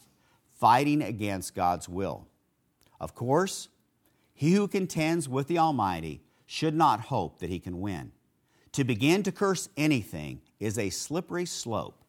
fighting 0.60 1.02
against 1.04 1.54
God's 1.54 1.88
will. 1.88 2.28
Of 3.00 3.14
course, 3.14 3.68
he 4.34 4.54
who 4.54 4.68
contends 4.68 5.30
with 5.30 5.48
the 5.48 5.60
Almighty 5.60 6.22
should 6.46 6.74
not 6.74 7.02
hope 7.02 7.40
that 7.40 7.50
he 7.50 7.60
can 7.60 7.80
win. 7.80 8.12
To 8.72 8.84
begin 8.84 9.22
to 9.24 9.32
curse 9.32 9.70
anything 9.78 10.42
is 10.60 10.80
a 10.80 10.90
slippery 10.90 11.46
slope 11.46 12.05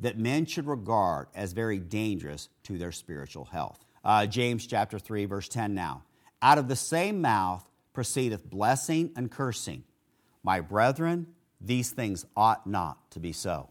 that 0.00 0.18
men 0.18 0.46
should 0.46 0.66
regard 0.66 1.28
as 1.34 1.52
very 1.52 1.78
dangerous 1.78 2.48
to 2.64 2.78
their 2.78 2.92
spiritual 2.92 3.46
health. 3.46 3.84
Uh, 4.04 4.26
James 4.26 4.66
chapter 4.66 4.98
3, 4.98 5.24
verse 5.24 5.48
10 5.48 5.74
now. 5.74 6.02
Out 6.40 6.58
of 6.58 6.68
the 6.68 6.76
same 6.76 7.20
mouth 7.20 7.68
proceedeth 7.92 8.48
blessing 8.48 9.10
and 9.16 9.30
cursing. 9.30 9.82
My 10.42 10.60
brethren, 10.60 11.26
these 11.60 11.90
things 11.90 12.24
ought 12.36 12.66
not 12.66 13.10
to 13.10 13.20
be 13.20 13.32
so. 13.32 13.70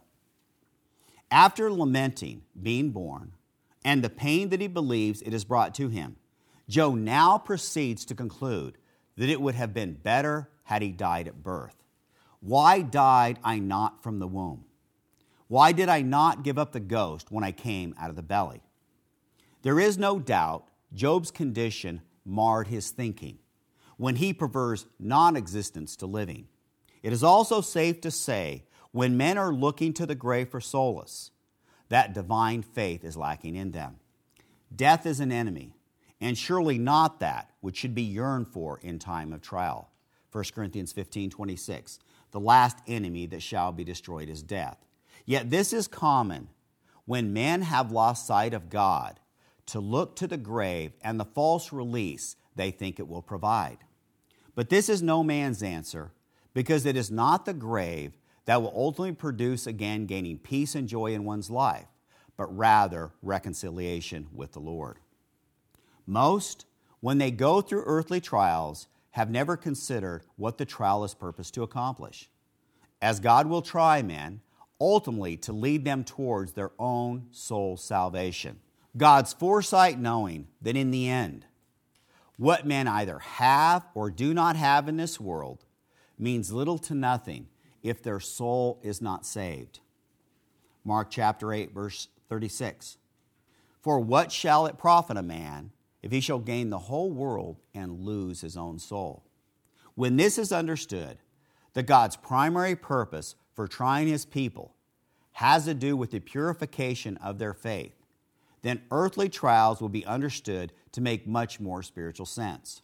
After 1.32 1.72
lamenting 1.72 2.44
being 2.62 2.92
born 2.92 3.34
and 3.84 4.04
the 4.04 4.10
pain 4.10 4.50
that 4.50 4.62
he 4.62 4.68
believes 4.68 5.22
it 5.22 5.34
has 5.34 5.46
brought 5.46 5.74
to 5.76 5.88
him, 5.88 6.18
Job 6.68 6.96
now 6.96 7.38
proceeds 7.38 8.04
to 8.06 8.16
conclude 8.16 8.78
that 9.16 9.30
it 9.30 9.42
would 9.42 9.56
have 9.56 9.74
been 9.74 9.94
better 9.94 10.50
had 10.64 10.82
he 10.82 10.92
died 10.92 11.28
at 11.28 11.42
birth. 11.42 11.76
Why 12.42 12.82
died 12.82 13.40
I 13.44 13.60
not 13.60 14.04
from 14.04 14.20
the 14.20 14.28
womb? 14.28 14.66
Why 15.48 15.72
did 15.72 15.90
I 15.90 16.02
not 16.02 16.44
give 16.44 16.58
up 16.58 16.72
the 16.72 16.80
ghost 16.80 17.32
when 17.32 17.44
I 17.44 17.52
came 17.52 17.96
out 18.00 18.10
of 18.10 18.16
the 18.16 18.22
belly? 18.22 18.62
There 19.62 19.80
is 19.80 19.98
no 19.98 20.20
doubt 20.20 20.68
Job's 20.94 21.32
condition 21.32 22.02
marred 22.26 22.68
his 22.68 22.92
thinking 22.92 23.40
when 23.98 24.18
he 24.18 24.34
prefers 24.34 24.86
non 25.00 25.36
existence 25.36 25.96
to 25.98 26.06
living. 26.06 26.48
It 27.02 27.14
is 27.14 27.24
also 27.24 27.62
safe 27.62 28.02
to 28.02 28.12
say 28.12 28.66
when 28.92 29.18
men 29.18 29.38
are 29.38 29.54
looking 29.54 29.94
to 29.94 30.06
the 30.06 30.16
grave 30.16 30.50
for 30.50 30.62
solace, 30.62 31.32
that 31.90 32.14
divine 32.14 32.62
faith 32.62 33.04
is 33.04 33.18
lacking 33.18 33.56
in 33.56 33.72
them. 33.72 33.98
Death 34.76 35.06
is 35.06 35.20
an 35.20 35.32
enemy, 35.32 35.74
and 36.20 36.38
surely 36.38 36.78
not 36.78 37.20
that 37.20 37.52
which 37.62 37.78
should 37.78 37.96
be 37.96 38.02
yearned 38.02 38.48
for 38.48 38.80
in 38.82 39.00
time 39.00 39.32
of 39.32 39.42
trial. 39.42 39.90
1 40.32 40.44
Corinthians 40.54 40.92
15 40.92 41.30
26. 41.30 42.00
The 42.32 42.40
last 42.40 42.80
enemy 42.88 43.26
that 43.28 43.42
shall 43.42 43.72
be 43.72 43.84
destroyed 43.84 44.30
is 44.30 44.44
death. 44.44 44.87
Yet 45.28 45.52
this 45.52 45.74
is 45.74 45.88
common 45.88 46.48
when 47.06 47.34
men 47.34 47.62
have 47.62 47.92
lost 47.92 48.26
sight 48.26 48.54
of 48.54 48.70
God, 48.70 49.20
to 49.68 49.80
look 49.80 50.16
to 50.16 50.28
the 50.28 50.38
grave 50.38 50.94
and 51.02 51.20
the 51.20 51.26
false 51.26 51.72
release 51.74 52.38
they 52.56 52.72
think 52.72 53.00
it 53.00 53.08
will 53.08 53.22
provide. 53.22 53.80
But 54.56 54.70
this 54.70 54.90
is 54.90 55.04
no 55.04 55.24
man's 55.24 55.62
answer, 55.62 56.12
because 56.54 56.86
it 56.86 56.96
is 56.96 57.12
not 57.12 57.46
the 57.46 57.54
grave 57.54 58.18
that 58.46 58.62
will 58.62 58.74
ultimately 58.74 59.14
produce 59.14 59.68
again 59.68 60.06
gaining 60.06 60.40
peace 60.40 60.74
and 60.74 60.88
joy 60.88 61.14
in 61.14 61.26
one's 61.26 61.50
life, 61.50 61.88
but 62.38 62.58
rather 62.58 63.12
reconciliation 63.22 64.28
with 64.34 64.54
the 64.54 64.60
Lord. 64.60 64.98
Most, 66.06 66.66
when 67.02 67.18
they 67.18 67.32
go 67.32 67.60
through 67.60 67.84
earthly 67.86 68.22
trials, 68.22 68.88
have 69.12 69.30
never 69.30 69.58
considered 69.58 70.24
what 70.38 70.58
the 70.58 70.66
trial 70.66 71.04
is 71.04 71.14
purposed 71.14 71.54
to 71.56 71.64
accomplish. 71.64 72.30
As 73.02 73.20
God 73.20 73.48
will 73.48 73.62
try 73.62 74.02
men, 74.02 74.42
ultimately 74.80 75.38
to 75.38 75.54
lead 75.54 75.86
them 75.86 76.04
towards 76.04 76.54
their 76.54 76.72
own 76.78 77.28
soul 77.32 77.78
salvation. 77.78 78.60
God's 78.96 79.34
foresight 79.34 80.00
knowing 80.00 80.48
that 80.62 80.78
in 80.78 80.92
the 80.92 81.08
end, 81.08 81.46
what 82.38 82.68
men 82.68 82.88
either 82.88 83.20
have 83.20 83.86
or 83.96 84.12
do 84.12 84.34
not 84.34 84.56
have 84.56 84.88
in 84.88 84.98
this 84.98 85.20
world 85.20 85.66
means 86.20 86.52
little 86.52 86.78
to 86.80 86.96
nothing 86.96 87.48
if 87.84 88.02
their 88.02 88.20
soul 88.20 88.80
is 88.84 89.02
not 89.02 89.26
saved. 89.26 89.80
Mark 90.84 91.10
chapter 91.10 91.52
8, 91.52 91.74
verse 91.74 92.08
36. 92.30 92.98
For 93.82 94.00
what 94.00 94.32
shall 94.32 94.66
it 94.66 94.78
profit 94.78 95.18
a 95.18 95.24
man 95.24 95.72
if 96.02 96.12
he 96.12 96.20
shall 96.20 96.40
gain 96.40 96.70
the 96.70 96.80
whole 96.80 97.12
world 97.12 97.58
and 97.74 98.02
lose 98.02 98.42
his 98.42 98.58
own 98.58 98.80
soul? 98.80 99.24
When 99.96 100.18
this 100.18 100.38
is 100.38 100.52
understood, 100.52 101.18
that 101.74 101.86
God's 101.86 102.16
primary 102.16 102.76
purpose 102.76 103.36
for 103.54 103.68
trying 103.68 104.08
his 104.08 104.26
people 104.26 104.74
has 105.34 105.66
to 105.66 105.74
do 105.74 105.96
with 105.96 106.12
the 106.12 106.20
purification 106.20 107.18
of 107.18 107.38
their 107.38 107.54
faith, 107.54 107.94
then 108.64 108.82
earthly 108.92 109.30
trials 109.30 109.80
will 109.80 109.90
be 109.90 110.06
understood 110.06 110.74
to 110.92 111.02
make 111.02 111.28
much 111.28 111.60
more 111.60 111.84
spiritual 111.84 112.26
sense. 112.26 112.82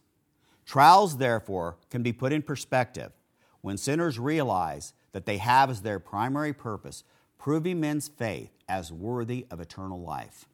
Trials, 0.64 1.18
therefore, 1.18 1.76
can 1.90 2.02
be 2.02 2.12
put 2.12 2.32
in 2.32 2.42
perspective 2.42 3.12
when 3.60 3.76
sinners 3.76 4.18
realize 4.18 4.92
that 5.12 5.26
they 5.26 5.38
have 5.38 5.70
as 5.70 5.82
their 5.82 5.98
primary 5.98 6.52
purpose 6.52 7.04
proving 7.38 7.80
men's 7.80 8.08
faith 8.08 8.50
as 8.68 8.92
worthy 8.92 9.46
of 9.50 9.60
eternal 9.60 10.00
life. 10.00 10.46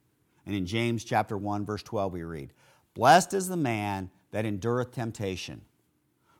And 0.45 0.55
in 0.55 0.65
James 0.65 1.03
chapter 1.03 1.37
1 1.37 1.65
verse 1.65 1.83
12 1.83 2.13
we 2.13 2.23
read, 2.23 2.51
"Blessed 2.93 3.33
is 3.33 3.47
the 3.47 3.57
man 3.57 4.09
that 4.31 4.45
endureth 4.45 4.91
temptation, 4.91 5.61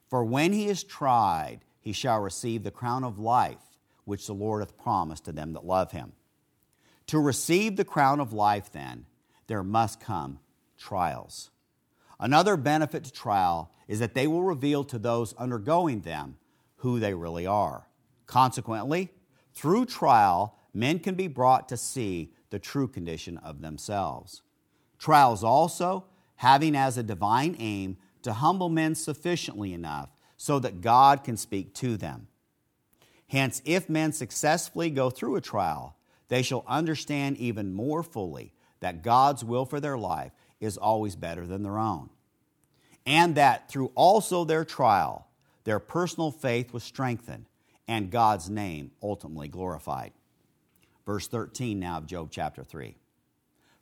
for 0.08 0.24
when 0.24 0.54
he 0.54 0.68
is 0.68 0.84
tried, 0.84 1.62
he 1.82 1.92
shall 1.92 2.22
receive 2.22 2.64
the 2.64 2.72
crown 2.72 3.04
of 3.04 3.20
life 3.20 3.78
which 4.06 4.26
the 4.28 4.34
Lord 4.34 4.62
hath 4.62 4.78
promised 4.78 5.26
to 5.26 5.34
them 5.34 5.52
that 5.54 5.66
love 5.66 5.92
him." 5.92 6.14
To 7.08 7.20
receive 7.20 7.76
the 7.76 7.84
crown 7.84 8.22
of 8.22 8.32
life 8.32 8.72
then, 8.72 9.06
there 9.48 9.64
must 9.64 10.00
come 10.00 10.40
trials. 10.78 11.50
Another 12.20 12.56
benefit 12.56 13.04
to 13.04 13.12
trial 13.12 13.72
is 13.88 14.00
that 14.00 14.14
they 14.14 14.28
will 14.28 14.44
reveal 14.44 14.84
to 14.86 15.00
those 15.00 15.34
undergoing 15.34 16.02
them 16.02 16.38
who 16.78 17.00
they 17.00 17.14
really 17.14 17.46
are. 17.46 17.88
Consequently, 18.28 19.12
through 19.54 19.86
trial, 19.86 20.56
men 20.74 21.00
can 21.00 21.16
be 21.16 21.28
brought 21.28 21.68
to 21.68 21.76
see 21.76 22.34
the 22.50 22.60
true 22.60 22.88
condition 22.88 23.38
of 23.40 23.62
themselves. 23.62 24.42
Trials 24.98 25.44
also 25.44 26.06
having 26.36 26.76
as 26.76 26.98
a 26.98 27.04
divine 27.04 27.56
aim 27.60 27.98
to 28.22 28.34
humble 28.34 28.70
men 28.70 28.96
sufficiently 28.96 29.74
enough 29.74 30.16
so 30.42 30.58
that 30.58 30.82
God 30.82 31.24
can 31.24 31.38
speak 31.38 31.76
to 31.76 31.98
them. 31.98 32.26
Hence, 33.28 33.62
if 33.64 33.88
men 33.88 34.12
successfully 34.12 34.90
go 34.90 35.12
through 35.12 35.36
a 35.36 35.42
trial, 35.42 35.96
they 36.30 36.42
shall 36.42 36.66
understand 36.68 37.38
even 37.38 37.76
more 37.76 38.02
fully 38.02 38.52
that 38.80 39.04
God's 39.04 39.44
will 39.44 39.66
for 39.66 39.80
their 39.80 40.00
life 40.00 40.32
is 40.60 40.78
always 40.78 41.16
better 41.16 41.46
than 41.46 41.62
their 41.62 41.78
own. 41.78 42.10
And 43.06 43.36
that 43.36 43.70
through 43.70 43.92
also 43.94 44.44
their 44.44 44.66
trial, 44.66 45.28
their 45.64 45.78
personal 45.78 46.32
faith 46.32 46.74
was 46.74 46.84
strengthened 46.84 47.46
and 47.88 48.10
God's 48.10 48.50
name 48.50 48.90
ultimately 49.04 49.48
glorified. 49.48 50.12
Verse 51.06 51.28
13 51.28 51.80
now 51.80 51.98
of 51.98 52.08
Job 52.08 52.30
chapter 52.32 52.64
3. 52.64 52.96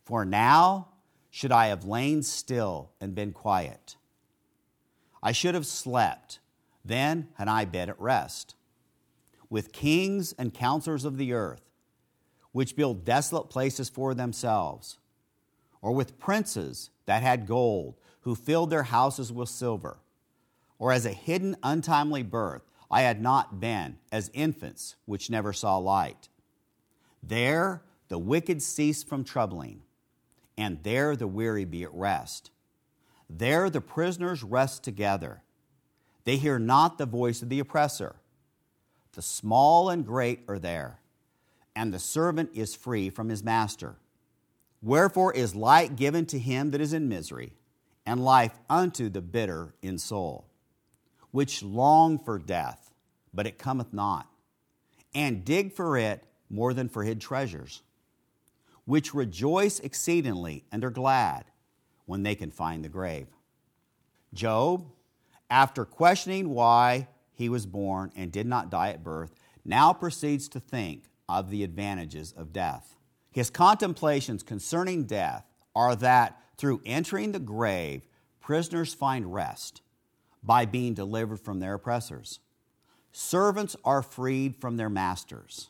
For 0.04 0.26
now 0.26 0.89
should 1.30 1.54
I 1.54 1.67
have 1.67 1.86
lain 1.86 2.22
still 2.22 2.91
and 3.00 3.15
been 3.15 3.32
quiet. 3.32 3.95
I 5.24 5.32
should 5.32 5.56
have 5.56 5.65
slept, 5.65 6.39
then 6.89 7.30
had 7.36 7.47
I 7.47 7.65
been 7.65 7.89
at 7.89 7.99
rest. 7.99 8.56
With 9.49 9.71
kings 9.71 10.34
and 10.34 10.54
counselors 10.54 11.06
of 11.06 11.17
the 11.17 11.34
earth, 11.34 11.62
which 12.52 12.75
build 12.75 13.06
desolate 13.06 13.49
places 13.49 13.89
for 13.89 14.13
themselves, 14.13 14.97
or 15.82 15.93
with 15.93 16.19
princes 16.19 16.89
that 17.06 17.23
had 17.23 17.47
gold, 17.47 17.95
who 18.21 18.36
filled 18.36 18.69
their 18.69 18.84
houses 18.84 19.32
with 19.32 19.49
silver 19.49 19.99
or 20.80 20.93
as 20.93 21.06
a 21.06 21.12
hidden 21.12 21.58
untimely 21.62 22.23
birth, 22.23 22.63
I 22.89 23.02
had 23.02 23.21
not 23.21 23.60
been 23.60 23.97
as 24.12 24.32
infants 24.34 24.95
which 25.06 25.30
never 25.30 25.54
saw 25.54 25.78
light. 25.78 26.30
There 27.21 27.84
the 28.08 28.17
wicked 28.17 28.63
cease 28.63 29.04
from 29.04 29.23
troubling, 29.23 29.84
and 30.58 30.82
there 30.82 31.15
the 31.15 31.28
weary 31.28 31.65
be 31.65 31.84
at 31.84 31.93
rest. 31.93 32.49
There 33.30 33.69
the 33.69 33.82
prisoners 33.82 34.41
rest 34.41 34.84
together. 34.84 35.43
They 36.30 36.38
hear 36.38 36.60
not 36.60 37.00
the 37.00 37.08
voice 37.08 37.42
of 37.42 37.50
the 37.50 37.58
oppressor. 37.58 38.15
The 39.13 39.24
small 39.24 39.89
and 39.89 40.06
great 40.06 40.42
are 40.48 40.60
there, 40.60 41.00
and 41.76 41.92
the 41.92 41.98
servant 41.98 42.52
is 42.54 42.76
free 42.76 43.10
from 43.10 43.30
his 43.30 43.44
master. 43.44 43.96
Wherefore 44.80 45.34
is 45.34 45.56
light 45.56 45.96
given 45.96 46.28
to 46.28 46.38
him 46.38 46.70
that 46.70 46.82
is 46.82 46.94
in 46.94 47.10
misery, 47.10 47.54
and 48.06 48.24
life 48.24 48.60
unto 48.70 49.10
the 49.10 49.24
bitter 49.24 49.74
in 49.82 49.98
soul 49.98 50.46
which 51.32 51.63
long 51.63 52.20
for 52.20 52.38
death, 52.38 52.94
but 53.34 53.48
it 53.48 53.58
cometh 53.58 53.92
not, 53.92 54.28
and 55.15 55.44
dig 55.44 55.74
for 55.74 55.98
it 55.98 56.24
more 56.48 56.76
than 56.76 56.89
for 56.89 57.04
hid 57.04 57.20
treasures, 57.20 57.82
which 58.86 59.15
rejoice 59.15 59.80
exceedingly 59.80 60.63
and 60.72 60.86
are 60.86 60.92
glad 60.92 61.46
when 62.06 62.22
they 62.22 62.36
can 62.36 62.52
find 62.52 62.86
the 62.86 62.89
grave. 62.89 63.26
Job, 64.32 64.86
after 65.50 65.86
questioning 65.86 66.50
why 66.50 67.08
he 67.32 67.50
was 67.50 67.66
born 67.66 68.12
and 68.16 68.32
did 68.32 68.46
not 68.46 68.70
die 68.70 68.90
at 68.90 69.04
birth, 69.04 69.34
now 69.66 69.94
proceeds 69.94 70.48
to 70.50 70.60
think 70.60 71.06
of 71.28 71.50
the 71.50 71.64
advantages 71.64 72.34
of 72.36 72.54
death. 72.54 72.96
His 73.32 73.50
contemplations 73.50 74.44
concerning 74.44 75.06
death 75.06 75.46
are 75.76 75.96
that 75.96 76.42
through 76.58 76.82
entering 76.86 77.32
the 77.32 77.40
grave, 77.40 78.08
prisoners 78.42 78.94
find 78.94 79.34
rest 79.34 79.82
by 80.44 80.66
being 80.66 80.94
delivered 80.94 81.40
from 81.40 81.60
their 81.60 81.76
oppressors. 81.76 82.40
Servants 83.12 83.76
are 83.84 84.02
freed 84.02 84.56
from 84.56 84.78
their 84.78 84.90
masters, 84.90 85.70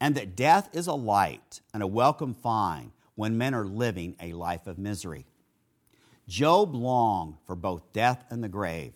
and 0.00 0.14
that 0.14 0.36
death 0.36 0.68
is 0.72 0.86
a 0.86 0.94
light 0.94 1.60
and 1.72 1.82
a 1.82 1.86
welcome 1.86 2.34
find 2.34 2.92
when 3.14 3.38
men 3.38 3.54
are 3.54 3.66
living 3.66 4.16
a 4.20 4.32
life 4.32 4.66
of 4.66 4.78
misery. 4.78 5.26
Job 6.28 6.74
longed 6.74 7.36
for 7.46 7.56
both 7.56 7.92
death 7.92 8.24
and 8.30 8.42
the 8.42 8.48
grave, 8.48 8.94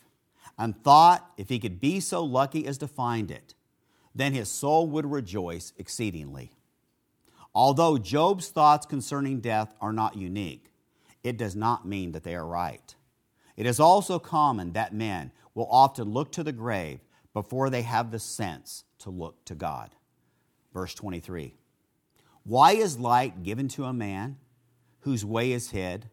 and 0.57 0.81
thought 0.83 1.31
if 1.37 1.49
he 1.49 1.59
could 1.59 1.79
be 1.79 1.99
so 1.99 2.23
lucky 2.23 2.65
as 2.65 2.77
to 2.79 2.87
find 2.87 3.29
it, 3.31 3.53
then 4.15 4.33
his 4.33 4.49
soul 4.49 4.87
would 4.87 5.05
rejoice 5.05 5.73
exceedingly. 5.77 6.51
Although 7.53 7.97
Job's 7.97 8.49
thoughts 8.49 8.85
concerning 8.85 9.39
death 9.39 9.73
are 9.81 9.93
not 9.93 10.15
unique, 10.15 10.71
it 11.23 11.37
does 11.37 11.55
not 11.55 11.87
mean 11.87 12.11
that 12.11 12.23
they 12.23 12.35
are 12.35 12.45
right. 12.45 12.95
It 13.55 13.65
is 13.65 13.79
also 13.79 14.19
common 14.19 14.73
that 14.73 14.93
men 14.93 15.31
will 15.53 15.67
often 15.71 16.11
look 16.11 16.31
to 16.33 16.43
the 16.43 16.51
grave 16.51 16.99
before 17.33 17.69
they 17.69 17.81
have 17.81 18.11
the 18.11 18.19
sense 18.19 18.83
to 18.99 19.09
look 19.09 19.43
to 19.45 19.55
God. 19.55 19.89
Verse 20.73 20.93
23 20.93 21.55
Why 22.43 22.73
is 22.73 22.99
light 22.99 23.43
given 23.43 23.67
to 23.69 23.85
a 23.85 23.93
man 23.93 24.37
whose 25.01 25.25
way 25.25 25.51
is 25.51 25.71
hid 25.71 26.09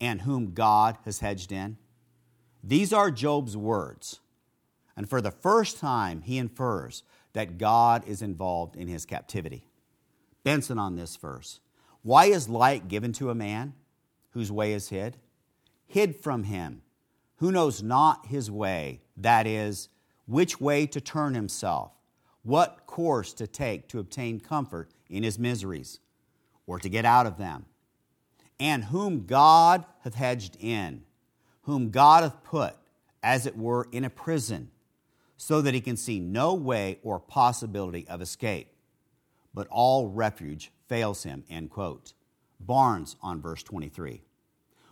and 0.00 0.20
whom 0.20 0.54
God 0.54 0.98
has 1.04 1.18
hedged 1.18 1.52
in? 1.52 1.76
These 2.62 2.92
are 2.92 3.10
Job's 3.10 3.56
words. 3.56 4.20
And 4.96 5.08
for 5.08 5.20
the 5.20 5.30
first 5.30 5.78
time, 5.78 6.22
he 6.22 6.38
infers 6.38 7.02
that 7.32 7.58
God 7.58 8.06
is 8.06 8.22
involved 8.22 8.76
in 8.76 8.88
his 8.88 9.06
captivity. 9.06 9.64
Benson 10.44 10.78
on 10.78 10.96
this 10.96 11.16
verse. 11.16 11.60
Why 12.02 12.26
is 12.26 12.48
light 12.48 12.88
given 12.88 13.12
to 13.14 13.30
a 13.30 13.34
man 13.34 13.74
whose 14.32 14.50
way 14.50 14.72
is 14.72 14.88
hid? 14.88 15.16
hid 15.90 16.14
from 16.14 16.44
him, 16.44 16.82
who 17.36 17.50
knows 17.50 17.82
not 17.82 18.26
his 18.26 18.48
way, 18.48 19.00
that 19.16 19.44
is, 19.44 19.88
which 20.26 20.60
way 20.60 20.86
to 20.86 21.00
turn 21.00 21.34
himself, 21.34 21.90
what 22.44 22.86
course 22.86 23.32
to 23.32 23.46
take 23.46 23.88
to 23.88 23.98
obtain 23.98 24.38
comfort 24.38 24.88
in 25.08 25.24
his 25.24 25.36
miseries, 25.36 25.98
or 26.64 26.78
to 26.78 26.88
get 26.88 27.04
out 27.04 27.26
of 27.26 27.38
them, 27.38 27.66
and 28.60 28.84
whom 28.84 29.26
God 29.26 29.84
hath 30.04 30.14
hedged 30.14 30.56
in, 30.60 31.02
whom 31.70 31.90
God 31.90 32.24
hath 32.24 32.42
put, 32.42 32.74
as 33.22 33.46
it 33.46 33.56
were, 33.56 33.86
in 33.92 34.04
a 34.04 34.10
prison, 34.10 34.70
so 35.36 35.62
that 35.62 35.72
he 35.72 35.80
can 35.80 35.96
see 35.96 36.18
no 36.18 36.52
way 36.52 36.98
or 37.04 37.20
possibility 37.20 38.06
of 38.08 38.20
escape, 38.20 38.72
but 39.54 39.68
all 39.70 40.08
refuge 40.08 40.72
fails 40.88 41.22
him, 41.22 41.44
end 41.48 41.70
quote. 41.70 42.12
Barnes 42.58 43.14
on 43.22 43.40
verse 43.40 43.62
23. 43.62 44.20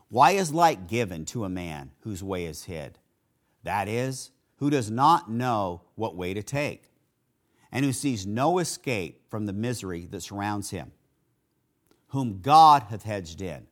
Why 0.09 0.31
is 0.31 0.53
light 0.53 0.87
given 0.87 1.25
to 1.27 1.45
a 1.45 1.49
man 1.49 1.91
whose 2.03 2.23
way 2.23 2.45
is 2.45 2.65
hid? 2.65 2.99
That 3.65 3.89
is, 3.89 4.31
who 4.59 4.71
does 4.71 4.89
not 4.89 5.29
know 5.29 5.83
what 5.97 6.15
way 6.15 6.33
to 6.33 6.45
take, 6.45 6.93
and 7.73 7.85
who 7.85 7.93
sees 7.93 8.25
no 8.25 8.61
escape 8.61 9.23
from 9.29 9.47
the 9.47 9.53
misery 9.53 10.07
that 10.07 10.23
surrounds 10.23 10.71
him, 10.71 10.93
whom 12.09 12.41
God 12.41 12.85
hath 12.85 13.03
hedged 13.03 13.43
in. 13.43 13.67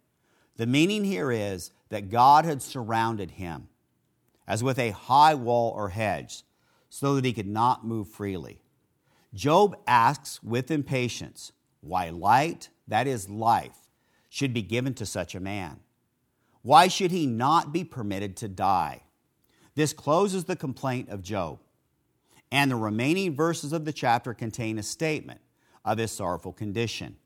The 0.57 0.67
meaning 0.67 1.05
here 1.05 1.31
is 1.31 1.71
that 1.89 2.11
God 2.11 2.45
had 2.45 2.63
surrounded 2.63 3.33
him 3.33 3.69
as 4.47 4.63
with 4.63 4.79
a 4.79 4.91
high 4.91 5.35
wall 5.35 5.73
or 5.75 5.89
hedge, 5.91 6.45
so 6.89 7.15
that 7.15 7.25
he 7.25 7.33
could 7.33 7.49
not 7.49 7.85
move 7.85 8.09
freely. 8.09 8.61
Job 9.35 9.77
asks 9.87 10.43
with 10.43 10.71
impatience 10.71 11.53
why 11.81 12.11
light, 12.11 12.69
that 12.89 13.07
is 13.07 13.29
life, 13.29 13.89
should 14.29 14.55
be 14.55 14.63
given 14.63 14.95
to 14.95 15.05
such 15.05 15.35
a 15.35 15.41
man. 15.41 15.81
Why 16.63 16.89
should 16.89 17.11
he 17.11 17.27
not 17.27 17.73
be 17.73 17.85
permitted 17.85 18.37
to 18.39 18.49
die? 18.49 19.03
This 19.75 19.93
closes 19.93 20.45
the 20.45 20.57
complaint 20.57 21.11
of 21.11 21.23
Job. 21.23 21.59
And 22.51 22.71
the 22.71 22.77
remaining 22.77 23.35
verses 23.35 23.73
of 23.73 23.85
the 23.85 23.93
chapter 23.93 24.33
contain 24.33 24.79
a 24.79 24.83
statement 24.83 25.41
of 25.85 25.99
his 25.99 26.13
sorrowful 26.13 26.53
condition 26.53 27.17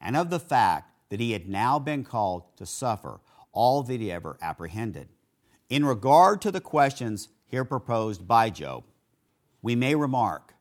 and 0.00 0.16
of 0.16 0.30
the 0.30 0.40
fact 0.40 0.90
that 1.08 1.20
he 1.20 1.32
had 1.32 1.48
now 1.48 1.78
been 1.78 2.04
called 2.04 2.56
to 2.56 2.66
suffer 2.66 3.20
all 3.54 3.82
that 3.84 4.00
he 4.00 4.12
ever 4.12 4.36
apprehended. 4.42 5.08
In 5.70 5.86
regard 5.86 6.42
to 6.42 6.50
the 6.50 6.60
questions 6.60 7.30
here 7.46 7.64
proposed 7.64 8.28
by 8.28 8.50
Job, 8.50 8.84
we 9.62 9.74
may 9.74 9.94
remark 9.94 10.54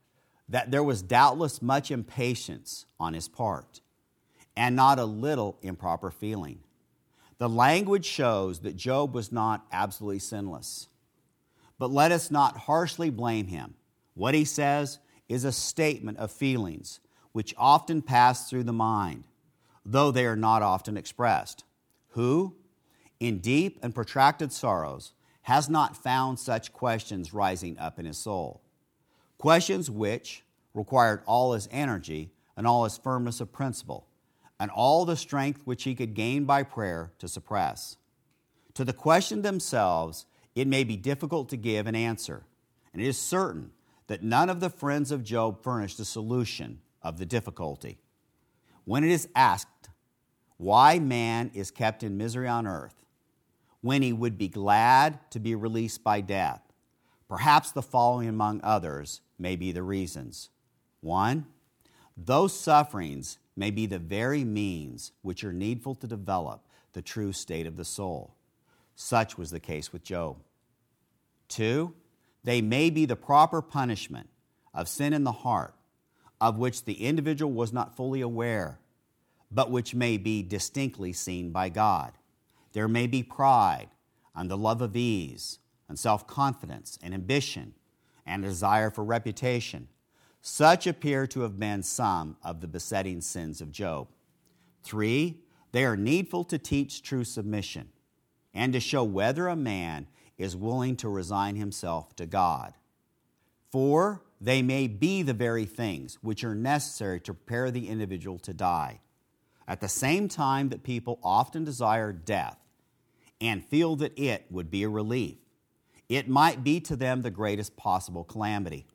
that 0.48 0.72
there 0.72 0.84
was 0.84 1.02
doubtless 1.02 1.62
much 1.62 1.92
impatience 1.92 2.86
on 3.00 3.14
his 3.14 3.28
part 3.28 3.82
and 4.56 4.76
not 4.76 5.00
a 5.00 5.06
little 5.06 5.58
improper 5.62 6.12
feeling. 6.12 6.60
The 7.38 7.50
language 7.50 8.06
shows 8.06 8.60
that 8.60 8.78
Job 8.78 9.14
was 9.14 9.32
not 9.32 9.66
absolutely 9.72 10.20
sinless. 10.20 10.88
But 11.80 11.92
let 11.92 12.12
us 12.12 12.32
not 12.32 12.56
harshly 12.58 13.10
blame 13.10 13.48
him. 13.48 13.74
What 14.14 14.36
he 14.36 14.46
says 14.46 15.00
is 15.28 15.44
a 15.44 15.52
statement 15.52 16.20
of 16.20 16.32
feelings 16.32 17.00
which 17.32 17.56
often 17.58 18.02
pass 18.02 18.50
through 18.50 18.64
the 18.64 18.72
mind, 18.72 19.24
though 19.84 20.12
they 20.12 20.26
are 20.26 20.36
not 20.36 20.62
often 20.62 20.96
expressed. 20.96 21.64
Who, 22.10 22.56
in 23.24 23.40
deep 23.40 23.80
and 23.82 23.96
protracted 23.96 24.52
sorrows, 24.52 25.14
has 25.44 25.70
not 25.70 25.96
found 25.96 26.38
such 26.38 26.74
questions 26.74 27.34
rising 27.34 27.80
up 27.80 27.98
in 27.98 28.06
his 28.06 28.18
soul? 28.18 28.62
Questions 29.38 29.90
which 29.90 30.44
required 30.74 31.22
all 31.26 31.54
his 31.54 31.70
energy 31.72 32.32
and 32.58 32.68
all 32.68 32.84
his 32.84 32.98
firmness 32.98 33.40
of 33.40 33.54
principle, 33.54 34.08
and 34.60 34.70
all 34.70 35.06
the 35.06 35.16
strength 35.16 35.62
which 35.64 35.84
he 35.84 35.96
could 35.96 36.14
gain 36.14 36.44
by 36.44 36.64
prayer 36.64 37.12
to 37.18 37.28
suppress. 37.28 37.96
To 38.74 38.84
the 38.84 38.94
question 38.94 39.42
themselves, 39.42 40.26
it 40.54 40.68
may 40.68 40.84
be 40.84 40.98
difficult 40.98 41.48
to 41.50 41.58
give 41.58 41.88
an 41.88 41.96
answer, 41.96 42.44
and 42.92 43.02
it 43.02 43.08
is 43.08 43.18
certain 43.18 43.72
that 44.08 44.22
none 44.22 44.50
of 44.50 44.60
the 44.60 44.70
friends 44.70 45.12
of 45.12 45.24
Job 45.24 45.64
furnished 45.64 46.00
a 46.00 46.06
solution 46.06 46.82
of 47.02 47.18
the 47.18 47.26
difficulty. 47.26 48.00
When 48.84 49.06
it 49.06 49.12
is 49.12 49.30
asked 49.34 49.68
why 50.58 51.00
man 51.00 51.52
is 51.54 51.72
kept 51.72 52.04
in 52.04 52.18
misery 52.18 52.48
on 52.48 52.68
earth, 52.68 53.03
when 53.84 54.02
he 54.02 54.14
would 54.14 54.38
be 54.38 54.48
glad 54.48 55.20
to 55.30 55.40
be 55.42 55.54
released 55.54 56.06
by 56.06 56.22
death, 56.22 56.62
perhaps 57.28 57.70
the 57.70 57.82
following 57.82 58.30
among 58.30 58.62
others 58.64 59.20
may 59.38 59.58
be 59.58 59.74
the 59.74 59.84
reasons. 59.84 60.50
One, 61.02 61.48
those 62.16 62.58
sufferings 62.58 63.40
may 63.58 63.72
be 63.72 63.86
the 63.86 64.00
very 64.00 64.46
means 64.46 65.12
which 65.22 65.44
are 65.44 65.52
needful 65.52 65.96
to 65.96 66.08
develop 66.08 66.66
the 66.94 67.02
true 67.02 67.34
state 67.34 67.68
of 67.68 67.76
the 67.76 67.84
soul. 67.84 68.34
Such 68.96 69.38
was 69.38 69.52
the 69.52 69.60
case 69.60 69.92
with 69.92 70.06
Job. 70.06 70.38
Two, 71.50 71.94
they 72.46 72.62
may 72.62 72.90
be 72.90 73.06
the 73.06 73.18
proper 73.18 73.62
punishment 73.62 74.30
of 74.74 74.88
sin 74.88 75.12
in 75.12 75.26
the 75.26 75.32
heart, 75.34 75.76
of 76.40 76.58
which 76.58 76.86
the 76.86 77.06
individual 77.06 77.52
was 77.52 77.74
not 77.74 77.98
fully 77.98 78.22
aware, 78.22 78.80
but 79.52 79.70
which 79.70 79.94
may 79.94 80.18
be 80.18 80.42
distinctly 80.42 81.12
seen 81.12 81.52
by 81.52 81.68
God. 81.68 82.14
There 82.74 82.88
may 82.88 83.08
be 83.08 83.24
pride 83.24 83.90
and 84.36 84.50
the 84.50 84.58
love 84.58 84.82
of 84.82 84.96
ease 84.96 85.60
and 85.88 85.98
self 85.98 86.28
confidence 86.28 86.98
and 87.02 87.14
ambition 87.14 87.74
and 88.26 88.44
a 88.44 88.48
desire 88.50 88.90
for 88.90 89.04
reputation. 89.04 89.88
Such 90.42 90.88
appear 90.88 91.26
to 91.28 91.42
have 91.42 91.60
been 91.60 91.84
some 91.84 92.36
of 92.44 92.60
the 92.60 92.68
besetting 92.68 93.22
sins 93.22 93.62
of 93.62 93.72
Job. 93.72 94.08
Three, 94.84 95.40
they 95.72 95.86
are 95.86 95.96
needful 95.96 96.44
to 96.46 96.58
teach 96.58 97.02
true 97.02 97.24
submission 97.24 97.90
and 98.54 98.74
to 98.74 98.80
show 98.80 99.04
whether 99.04 99.48
a 99.48 99.56
man 99.56 100.08
is 100.38 100.56
willing 100.56 100.96
to 100.98 101.10
resign 101.10 101.56
himself 101.56 102.16
to 102.18 102.26
God. 102.26 102.74
For 103.72 104.22
they 104.42 104.62
may 104.62 104.88
be 104.88 105.22
the 105.22 105.34
very 105.34 105.66
things 105.66 106.18
which 106.22 106.44
are 106.44 106.56
necessary 106.56 107.20
to 107.22 107.34
prepare 107.34 107.72
the 107.72 107.88
individual 107.88 108.38
to 108.40 108.54
die. 108.54 109.00
At 109.68 109.80
the 109.80 109.88
same 109.88 110.28
time 110.28 110.70
that 110.70 110.84
people 110.84 111.20
often 111.24 111.64
desire 111.64 112.12
death 112.12 112.58
and 113.44 113.64
feel 113.64 113.98
that 113.98 114.18
it 114.18 114.46
would 114.50 114.72
be 114.72 114.84
a 114.84 114.90
relief, 114.90 115.38
it 116.08 116.30
might 116.30 116.64
be 116.64 116.80
to 116.80 116.96
them 116.96 117.22
the 117.22 117.30
greatest 117.30 117.76
possible 117.76 118.24
calamity. 118.24 118.88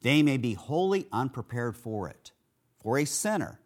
They 0.00 0.22
may 0.22 0.36
be 0.36 0.54
wholly 0.54 1.06
unprepared 1.12 1.76
for 1.76 2.08
it. 2.08 2.30
For 2.80 2.98
a 2.98 3.04
sinner, 3.04 3.60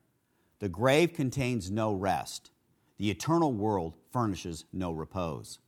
the 0.60 0.68
grave 0.68 1.12
contains 1.12 1.70
no 1.70 1.92
rest, 1.92 2.50
the 2.96 3.10
eternal 3.10 3.52
world 3.52 3.96
furnishes 4.10 4.64
no 4.72 4.92
repose. 4.92 5.58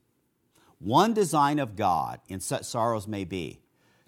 One 0.78 1.12
design 1.12 1.58
of 1.58 1.76
God 1.76 2.20
in 2.28 2.40
such 2.40 2.64
sorrows 2.64 3.06
may 3.06 3.24
be 3.24 3.60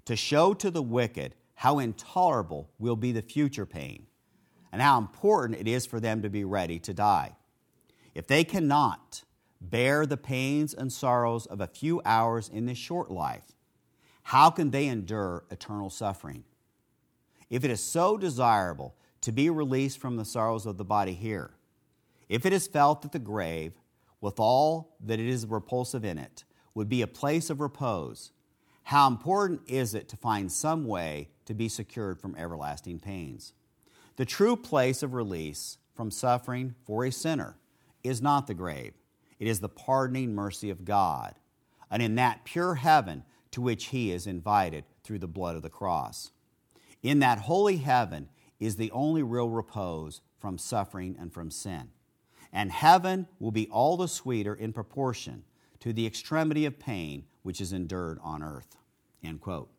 to 0.07 0.17
show 0.17 0.55
to 0.55 0.71
the 0.71 0.83
wicked 0.83 1.35
how 1.55 1.79
intolerable 1.79 2.71
will 2.79 2.97
be 2.97 3.13
the 3.13 3.23
future 3.23 3.67
pain 3.67 4.07
and 4.73 4.81
how 4.81 4.99
important 4.99 5.61
it 5.61 5.69
is 5.69 5.85
for 5.85 6.01
them 6.01 6.23
to 6.23 6.31
be 6.31 6.45
ready 6.45 6.79
to 6.79 6.95
die. 6.95 7.37
If 8.15 8.27
they 8.27 8.45
cannot 8.45 9.23
bear 9.71 10.07
the 10.07 10.17
pains 10.17 10.75
and 10.75 10.93
sorrows 10.93 11.47
of 11.47 11.61
a 11.61 11.67
few 11.67 12.03
hours 12.05 12.49
in 12.49 12.67
this 12.67 12.79
short 12.79 13.11
life, 13.11 13.53
how 14.25 14.51
can 14.51 14.71
they 14.71 14.87
endure 14.87 15.45
eternal 15.51 15.91
suffering? 15.91 16.45
If 17.51 17.65
it 17.65 17.71
is 17.71 17.83
so 17.83 18.17
desirable 18.17 18.95
to 19.23 19.33
be 19.33 19.51
released 19.51 19.99
from 19.99 20.17
the 20.17 20.25
sorrows 20.25 20.67
of 20.67 20.77
the 20.79 20.85
body 20.85 21.15
here, 21.15 21.51
if 22.29 22.47
it 22.47 22.53
is 22.53 22.67
felt 22.67 23.03
that 23.03 23.13
the 23.13 23.19
grave, 23.19 23.73
with 24.21 24.41
all 24.41 24.97
that 25.05 25.21
it 25.21 25.27
is 25.27 25.47
repulsive 25.47 26.05
in 26.05 26.19
it, 26.19 26.45
would 26.75 26.89
be 26.89 27.03
a 27.03 27.07
place 27.07 27.51
of 27.51 27.61
repose, 27.61 28.33
how 28.85 29.07
important 29.07 29.61
is 29.67 29.95
it 29.95 30.09
to 30.09 30.17
find 30.17 30.51
some 30.51 30.87
way 30.87 31.29
to 31.45 31.55
be 31.55 31.69
secured 31.69 32.21
from 32.21 32.35
everlasting 32.37 32.99
pains? 32.99 33.53
The 34.17 34.25
true 34.25 34.57
place 34.57 35.03
of 35.03 35.15
release 35.15 35.79
from 35.95 36.11
suffering 36.11 36.75
for 36.85 37.05
a 37.05 37.13
sinner 37.13 37.57
is 38.03 38.21
not 38.21 38.47
the 38.47 38.55
grave, 38.55 38.95
it 39.43 39.49
is 39.49 39.59
the 39.59 39.69
pardoning 39.69 40.37
mercy 40.37 40.71
of 40.71 40.85
God, 40.85 41.35
and 41.91 42.01
in 42.01 42.15
that 42.15 42.45
pure 42.45 42.77
heaven 42.77 43.25
to 43.51 43.61
which 43.61 43.87
he 43.87 44.13
is 44.13 44.25
invited 44.25 44.85
through 45.03 45.19
the 45.19 45.27
blood 45.27 45.57
of 45.57 45.63
the 45.63 45.69
cross. 45.69 46.31
In 47.03 47.19
that 47.19 47.41
holy 47.41 47.79
heaven 47.79 48.29
is 48.61 48.77
the 48.77 48.93
only 48.93 49.25
real 49.25 49.49
repose 49.49 50.21
from 50.39 50.59
suffering 50.59 51.17
and 51.19 51.35
from 51.35 51.51
sin. 51.51 51.91
And 52.53 52.71
heaven 52.71 53.27
will 53.41 53.51
be 53.51 53.67
all 53.67 53.97
the 53.97 54.07
sweeter 54.07 54.55
in 54.55 54.73
proportion 54.73 55.43
to 55.81 55.93
the 55.93 56.07
extremity 56.07 56.65
of 56.65 56.79
pain 56.79 57.25
which 57.43 57.61
is 57.61 57.73
endured 57.73 58.21
on 58.23 58.45
earth. 58.45 58.77
End 59.25 59.41
quote. 59.41 59.73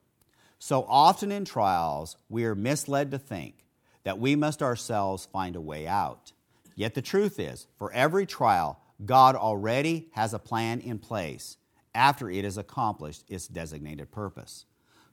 So 0.59 0.85
often 0.89 1.31
in 1.31 1.45
trials, 1.45 2.17
we 2.27 2.43
are 2.43 2.53
misled 2.53 3.11
to 3.11 3.17
think 3.17 3.63
that 4.03 4.19
we 4.19 4.35
must 4.35 4.61
ourselves 4.61 5.25
find 5.31 5.55
a 5.55 5.61
way 5.61 5.87
out. 5.87 6.33
Yet 6.75 6.95
the 6.95 7.01
truth 7.01 7.39
is, 7.39 7.67
for 7.77 7.93
every 7.93 8.25
trial, 8.25 8.81
God 9.05 9.35
already 9.35 10.09
has 10.11 10.33
a 10.33 10.39
plan 10.39 10.79
in 10.79 10.99
place 10.99 11.57
after 11.95 12.29
it 12.29 12.43
has 12.43 12.57
accomplished 12.57 13.23
its 13.27 13.47
designated 13.47 14.11
purpose, 14.11 14.65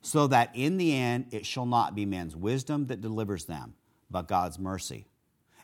so 0.03 0.27
that 0.29 0.51
in 0.55 0.77
the 0.77 0.95
end 0.95 1.27
it 1.31 1.45
shall 1.45 1.67
not 1.67 1.95
be 1.95 2.07
men's 2.07 2.37
wisdom 2.37 2.87
that 2.87 3.01
delivers 3.01 3.45
them, 3.45 3.75
but 4.11 4.29
God's 4.29 4.59
mercy. 4.59 5.07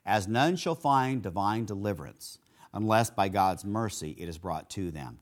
As 0.05 0.29
none 0.29 0.57
shall 0.57 0.75
find 0.75 1.23
divine 1.23 1.65
deliverance 1.65 2.39
unless 2.73 3.11
by 3.11 3.29
God's 3.29 3.65
mercy 3.65 4.15
it 4.19 4.29
is 4.29 4.39
brought 4.39 4.69
to 4.71 4.91
them. 4.91 5.19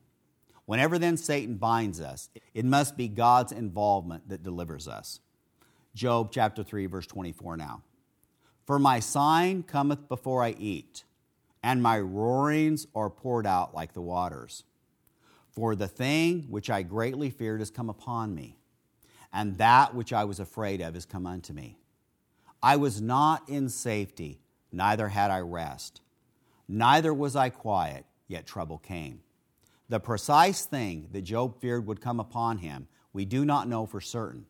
Whenever 0.65 0.99
then 0.99 1.15
Satan 1.15 1.55
binds 1.55 2.01
us, 2.01 2.29
it 2.53 2.65
must 2.65 2.97
be 2.97 3.07
God's 3.07 3.51
involvement 3.51 4.27
that 4.29 4.43
delivers 4.43 4.87
us. 4.87 5.19
Job 5.93 6.29
chapter 6.31 6.63
3, 6.63 6.87
verse 6.87 7.07
24 7.07 7.55
now. 7.55 7.81
For 8.65 8.79
my 8.79 8.99
sign 8.99 9.63
cometh 9.63 10.09
before 10.09 10.43
I 10.43 10.55
eat, 10.59 11.03
and 11.65 11.81
my 11.81 11.99
roarings 11.99 12.85
are 12.93 13.09
poured 13.09 13.47
out 13.47 13.73
like 13.73 13.93
the 13.93 14.01
waters. 14.01 14.65
For 15.49 15.75
the 15.75 15.87
thing 15.87 16.45
which 16.47 16.69
I 16.69 16.83
greatly 16.83 17.31
feared 17.31 17.59
has 17.59 17.71
come 17.71 17.89
upon 17.89 18.35
me, 18.35 18.59
and 19.33 19.57
that 19.57 19.95
which 19.95 20.13
I 20.13 20.25
was 20.25 20.39
afraid 20.39 20.79
of 20.79 20.93
has 20.93 21.07
come 21.07 21.25
unto 21.25 21.53
me. 21.53 21.79
I 22.61 22.75
was 22.75 23.01
not 23.01 23.49
in 23.49 23.69
safety 23.69 24.41
neither 24.71 25.07
had 25.07 25.31
I 25.31 25.39
rest. 25.39 26.01
Neither 26.67 27.11
was 27.11 27.35
I 27.35 27.49
quiet, 27.49 28.05
yet 28.27 28.45
trouble 28.45 28.77
came. 28.77 29.21
The 29.89 29.99
precise 29.99 30.65
thing 30.65 31.07
that 31.13 31.23
Job 31.23 31.59
feared 31.59 31.87
would 31.87 31.99
come 31.99 32.19
upon 32.19 32.59
him, 32.59 32.87
we 33.11 33.25
do 33.25 33.43
not 33.43 33.67
know 33.67 33.87
for 33.87 34.01
certain. 34.01 34.45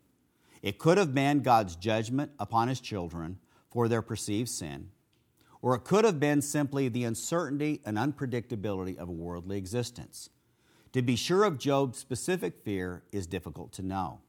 It 0.61 0.79
could 0.79 0.97
have 0.97 1.13
been 1.13 1.43
God's 1.43 1.77
judgment 1.77 2.33
upon 2.39 2.67
his 2.67 2.81
children 2.81 3.39
for 3.71 3.87
their 3.87 4.01
perceived 4.01 4.49
sin, 4.49 4.89
or 5.61 5.75
it 5.75 5.83
could 5.83 6.05
have 6.05 6.19
been 6.19 6.41
simply 6.41 6.89
the 6.89 7.03
uncertainty 7.03 7.81
and 7.85 7.97
unpredictability 7.97 8.97
of 8.97 9.09
a 9.09 9.13
worldly 9.13 9.57
existence. 9.57 10.29
To 10.93 11.01
be 11.01 11.15
sure 11.15 11.43
of 11.43 11.57
Job's 11.57 11.99
specific 11.99 12.63
fear 12.63 13.03
is 13.11 13.27
difficult 13.27 13.73
to 13.73 13.83
know. 13.83 14.21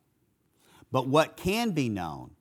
But 0.91 1.09
what 1.09 1.37
can 1.37 1.71
be 1.71 1.89
known 1.89 2.33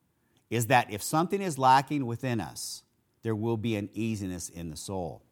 is 0.50 0.66
that 0.66 0.90
if 0.90 1.02
something 1.02 1.40
is 1.40 1.58
lacking 1.58 2.06
within 2.06 2.40
us, 2.40 2.82
there 3.22 3.34
will 3.34 3.56
be 3.56 3.76
an 3.76 3.90
easiness 3.92 4.48
in 4.48 4.70
the 4.70 4.76
soul. 4.76 5.22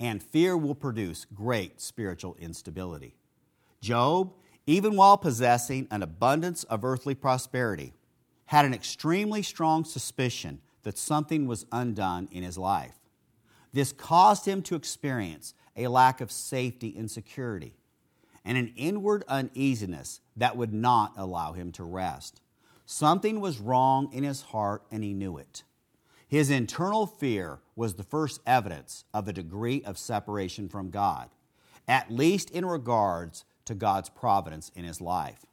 And 0.00 0.22
fear 0.22 0.56
will 0.56 0.74
produce 0.74 1.26
great 1.26 1.80
spiritual 1.80 2.36
instability. 2.40 3.14
Job, 3.80 4.32
even 4.66 4.96
while 4.96 5.16
possessing 5.16 5.86
an 5.90 6.02
abundance 6.02 6.64
of 6.64 6.84
earthly 6.84 7.14
prosperity, 7.14 7.92
had 8.46 8.64
an 8.64 8.74
extremely 8.74 9.42
strong 9.42 9.84
suspicion 9.84 10.60
that 10.82 10.98
something 10.98 11.46
was 11.46 11.66
undone 11.72 12.28
in 12.30 12.42
his 12.42 12.58
life. 12.58 12.98
This 13.72 13.92
caused 13.92 14.46
him 14.46 14.62
to 14.62 14.74
experience 14.74 15.54
a 15.76 15.88
lack 15.88 16.20
of 16.20 16.30
safety 16.30 16.94
and 16.96 17.10
security 17.10 17.74
and 18.44 18.58
an 18.58 18.72
inward 18.76 19.24
uneasiness 19.28 20.20
that 20.36 20.56
would 20.56 20.72
not 20.72 21.12
allow 21.16 21.52
him 21.52 21.72
to 21.72 21.84
rest. 21.84 22.40
Something 22.84 23.40
was 23.40 23.60
wrong 23.60 24.12
in 24.12 24.24
his 24.24 24.42
heart, 24.42 24.82
and 24.90 25.04
he 25.04 25.14
knew 25.14 25.38
it. 25.38 25.62
His 26.28 26.50
internal 26.50 27.06
fear 27.06 27.60
was 27.76 27.94
the 27.94 28.02
first 28.02 28.40
evidence 28.46 29.04
of 29.14 29.28
a 29.28 29.32
degree 29.32 29.82
of 29.84 29.96
separation 29.96 30.68
from 30.68 30.90
God, 30.90 31.30
at 31.86 32.10
least 32.10 32.50
in 32.50 32.64
regards 32.66 33.44
to 33.66 33.74
God's 33.74 34.08
providence 34.08 34.70
in 34.74 34.84
his 34.84 35.00
life. 35.00 35.46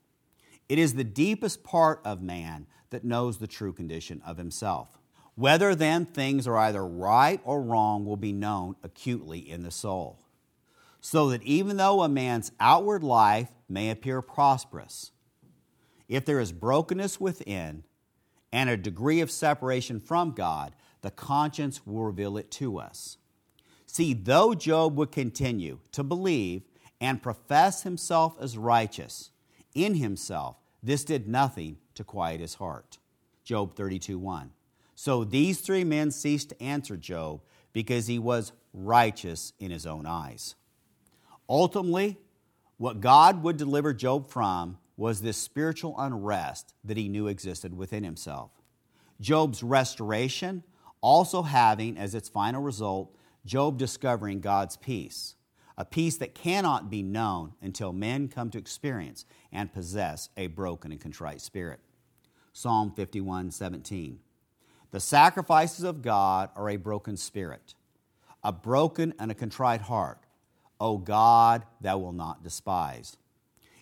It 0.67 0.79
is 0.79 0.93
the 0.93 1.03
deepest 1.03 1.63
part 1.63 2.01
of 2.03 2.21
man 2.21 2.65
that 2.89 3.03
knows 3.03 3.37
the 3.37 3.47
true 3.47 3.73
condition 3.73 4.21
of 4.25 4.37
himself. 4.37 4.98
Whether 5.39 5.73
then 5.73 6.05
things 6.05 6.47
are 6.47 6.57
either 6.57 6.85
right 6.85 7.39
or 7.45 7.61
wrong 7.61 8.05
will 8.05 8.17
be 8.17 8.33
known 8.33 8.75
acutely 8.83 9.39
in 9.39 9.63
the 9.63 9.71
soul 9.71 10.19
so 10.99 11.29
that 11.29 11.41
even 11.43 11.77
though 11.77 12.01
a 12.01 12.09
man's 12.09 12.51
outward 12.59 13.05
life 13.05 13.47
may 13.69 13.89
appear 13.89 14.21
prosperous, 14.21 15.11
if 16.09 16.25
there 16.25 16.41
is 16.41 16.51
brokenness 16.51 17.21
within 17.21 17.85
and 18.51 18.69
a 18.69 18.75
degree 18.75 19.21
of 19.21 19.31
separation 19.31 20.01
from 20.01 20.33
God, 20.33 20.75
the 21.03 21.11
conscience 21.11 21.87
will 21.87 22.03
reveal 22.03 22.35
it 22.35 22.51
to 22.51 22.77
us. 22.77 23.15
See, 23.85 24.13
though 24.13 24.53
Job 24.53 24.97
would 24.97 25.13
continue 25.13 25.79
to 25.93 26.03
believe 26.03 26.63
and 26.99 27.23
profess 27.23 27.83
himself 27.83 28.35
as 28.41 28.57
righteous 28.57 29.31
in 29.73 29.95
himself, 29.95 30.57
this 30.83 31.05
did 31.05 31.29
nothing 31.29 31.77
to 31.95 32.03
quiet 32.03 32.41
his 32.41 32.55
heart. 32.55 32.97
Job 33.45 33.73
32 33.77 34.19
1. 34.19 34.51
So 34.99 35.23
these 35.23 35.61
three 35.61 35.85
men 35.85 36.11
ceased 36.11 36.49
to 36.49 36.61
answer 36.61 36.97
Job 36.97 37.39
because 37.71 38.07
he 38.07 38.19
was 38.19 38.51
righteous 38.73 39.53
in 39.57 39.71
his 39.71 39.85
own 39.85 40.05
eyes. 40.05 40.55
Ultimately, 41.47 42.17
what 42.75 42.99
God 42.99 43.41
would 43.41 43.55
deliver 43.55 43.93
Job 43.93 44.29
from 44.29 44.77
was 44.97 45.21
this 45.21 45.37
spiritual 45.37 45.95
unrest 45.97 46.73
that 46.83 46.97
he 46.97 47.07
knew 47.07 47.27
existed 47.27 47.73
within 47.73 48.03
himself. 48.03 48.51
Job's 49.21 49.63
restoration 49.63 50.65
also 50.99 51.43
having 51.43 51.97
as 51.97 52.13
its 52.13 52.27
final 52.27 52.61
result 52.61 53.15
Job 53.45 53.77
discovering 53.77 54.41
God's 54.41 54.75
peace, 54.75 55.37
a 55.77 55.85
peace 55.85 56.17
that 56.17 56.35
cannot 56.35 56.89
be 56.89 57.03
known 57.03 57.53
until 57.61 57.93
men 57.93 58.27
come 58.27 58.49
to 58.49 58.57
experience 58.57 59.23
and 59.53 59.71
possess 59.71 60.27
a 60.35 60.47
broken 60.47 60.91
and 60.91 60.99
contrite 60.99 61.39
spirit. 61.39 61.79
Psalm 62.51 62.91
51 62.91 63.51
17. 63.51 64.19
The 64.91 64.99
sacrifices 64.99 65.83
of 65.83 66.01
God 66.01 66.49
are 66.55 66.69
a 66.69 66.77
broken 66.77 67.17
spirit, 67.17 67.75
a 68.43 68.51
broken 68.51 69.13
and 69.19 69.31
a 69.31 69.35
contrite 69.35 69.81
heart 69.81 70.19
O 70.79 70.97
God, 70.97 71.65
thou 71.81 71.97
wilt 71.97 72.15
not 72.15 72.43
despise. 72.43 73.17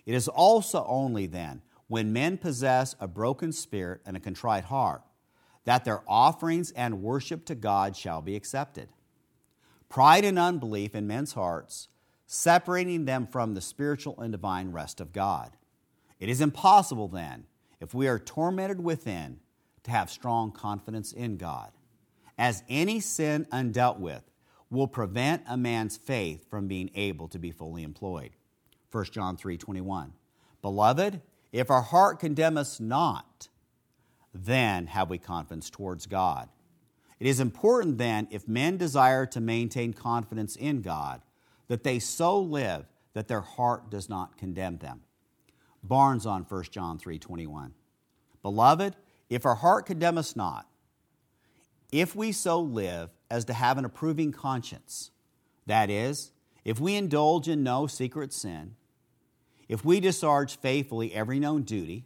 It 0.04 0.14
is 0.14 0.28
also 0.28 0.84
only 0.88 1.26
then, 1.26 1.62
when 1.86 2.12
men 2.12 2.38
possess 2.38 2.94
a 3.00 3.08
broken 3.08 3.52
spirit 3.52 4.00
and 4.04 4.16
a 4.16 4.20
contrite 4.20 4.64
heart, 4.64 5.02
that 5.64 5.84
their 5.84 6.02
offerings 6.08 6.70
and 6.72 7.02
worship 7.02 7.44
to 7.46 7.54
God 7.54 7.96
shall 7.96 8.20
be 8.20 8.34
accepted. 8.36 8.88
Pride 9.88 10.24
and 10.24 10.38
unbelief 10.38 10.94
in 10.94 11.06
men's 11.06 11.34
hearts, 11.34 11.88
separating 12.26 13.04
them 13.04 13.26
from 13.26 13.54
the 13.54 13.60
spiritual 13.60 14.18
and 14.20 14.32
divine 14.32 14.72
rest 14.72 15.00
of 15.00 15.12
God. 15.12 15.56
It 16.20 16.28
is 16.28 16.40
impossible 16.40 17.08
then, 17.08 17.46
if 17.80 17.94
we 17.94 18.08
are 18.08 18.18
tormented 18.18 18.82
within, 18.82 19.40
to 19.88 19.92
have 19.92 20.10
strong 20.10 20.52
confidence 20.52 21.12
in 21.12 21.36
God. 21.36 21.70
As 22.38 22.62
any 22.68 23.00
sin 23.00 23.46
undealt 23.52 23.98
with 23.98 24.22
will 24.70 24.86
prevent 24.86 25.42
a 25.48 25.56
man's 25.56 25.96
faith 25.96 26.48
from 26.48 26.68
being 26.68 26.90
able 26.94 27.28
to 27.28 27.38
be 27.38 27.50
fully 27.50 27.82
employed. 27.82 28.30
1 28.90 29.12
John 29.12 29.36
3:21. 29.36 30.12
Beloved, 30.62 31.20
if 31.52 31.70
our 31.70 31.82
heart 31.82 32.20
condemn 32.20 32.56
us 32.56 32.78
not, 32.78 33.48
then 34.32 34.86
have 34.86 35.10
we 35.10 35.18
confidence 35.18 35.70
towards 35.70 36.06
God. 36.06 36.48
It 37.18 37.26
is 37.26 37.40
important 37.40 37.98
then, 37.98 38.28
if 38.30 38.46
men 38.46 38.76
desire 38.76 39.26
to 39.26 39.40
maintain 39.40 39.92
confidence 39.92 40.54
in 40.54 40.82
God, 40.82 41.22
that 41.66 41.82
they 41.82 41.98
so 41.98 42.38
live 42.38 42.86
that 43.14 43.28
their 43.28 43.40
heart 43.40 43.90
does 43.90 44.08
not 44.08 44.36
condemn 44.36 44.78
them. 44.78 45.02
Barnes 45.82 46.26
on 46.26 46.44
1 46.44 46.70
John 46.70 46.98
3:21. 46.98 47.74
Beloved, 48.42 48.96
if 49.28 49.44
our 49.44 49.56
heart 49.56 49.86
condemn 49.86 50.18
us 50.18 50.34
not, 50.34 50.66
if 51.90 52.14
we 52.14 52.32
so 52.32 52.60
live 52.60 53.10
as 53.30 53.44
to 53.46 53.52
have 53.52 53.78
an 53.78 53.84
approving 53.84 54.32
conscience. 54.32 55.10
That 55.66 55.90
is, 55.90 56.32
if 56.64 56.80
we 56.80 56.94
indulge 56.94 57.48
in 57.48 57.62
no 57.62 57.86
secret 57.86 58.32
sin, 58.32 58.74
if 59.68 59.84
we 59.84 60.00
discharge 60.00 60.58
faithfully 60.58 61.14
every 61.14 61.38
known 61.38 61.62
duty, 61.62 62.04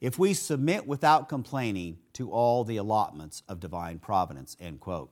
if 0.00 0.18
we 0.18 0.32
submit 0.32 0.86
without 0.86 1.28
complaining 1.28 1.98
to 2.14 2.30
all 2.30 2.64
the 2.64 2.78
allotments 2.78 3.42
of 3.48 3.60
divine 3.60 3.98
providence, 3.98 4.56
end 4.58 4.80
quote. 4.80 5.10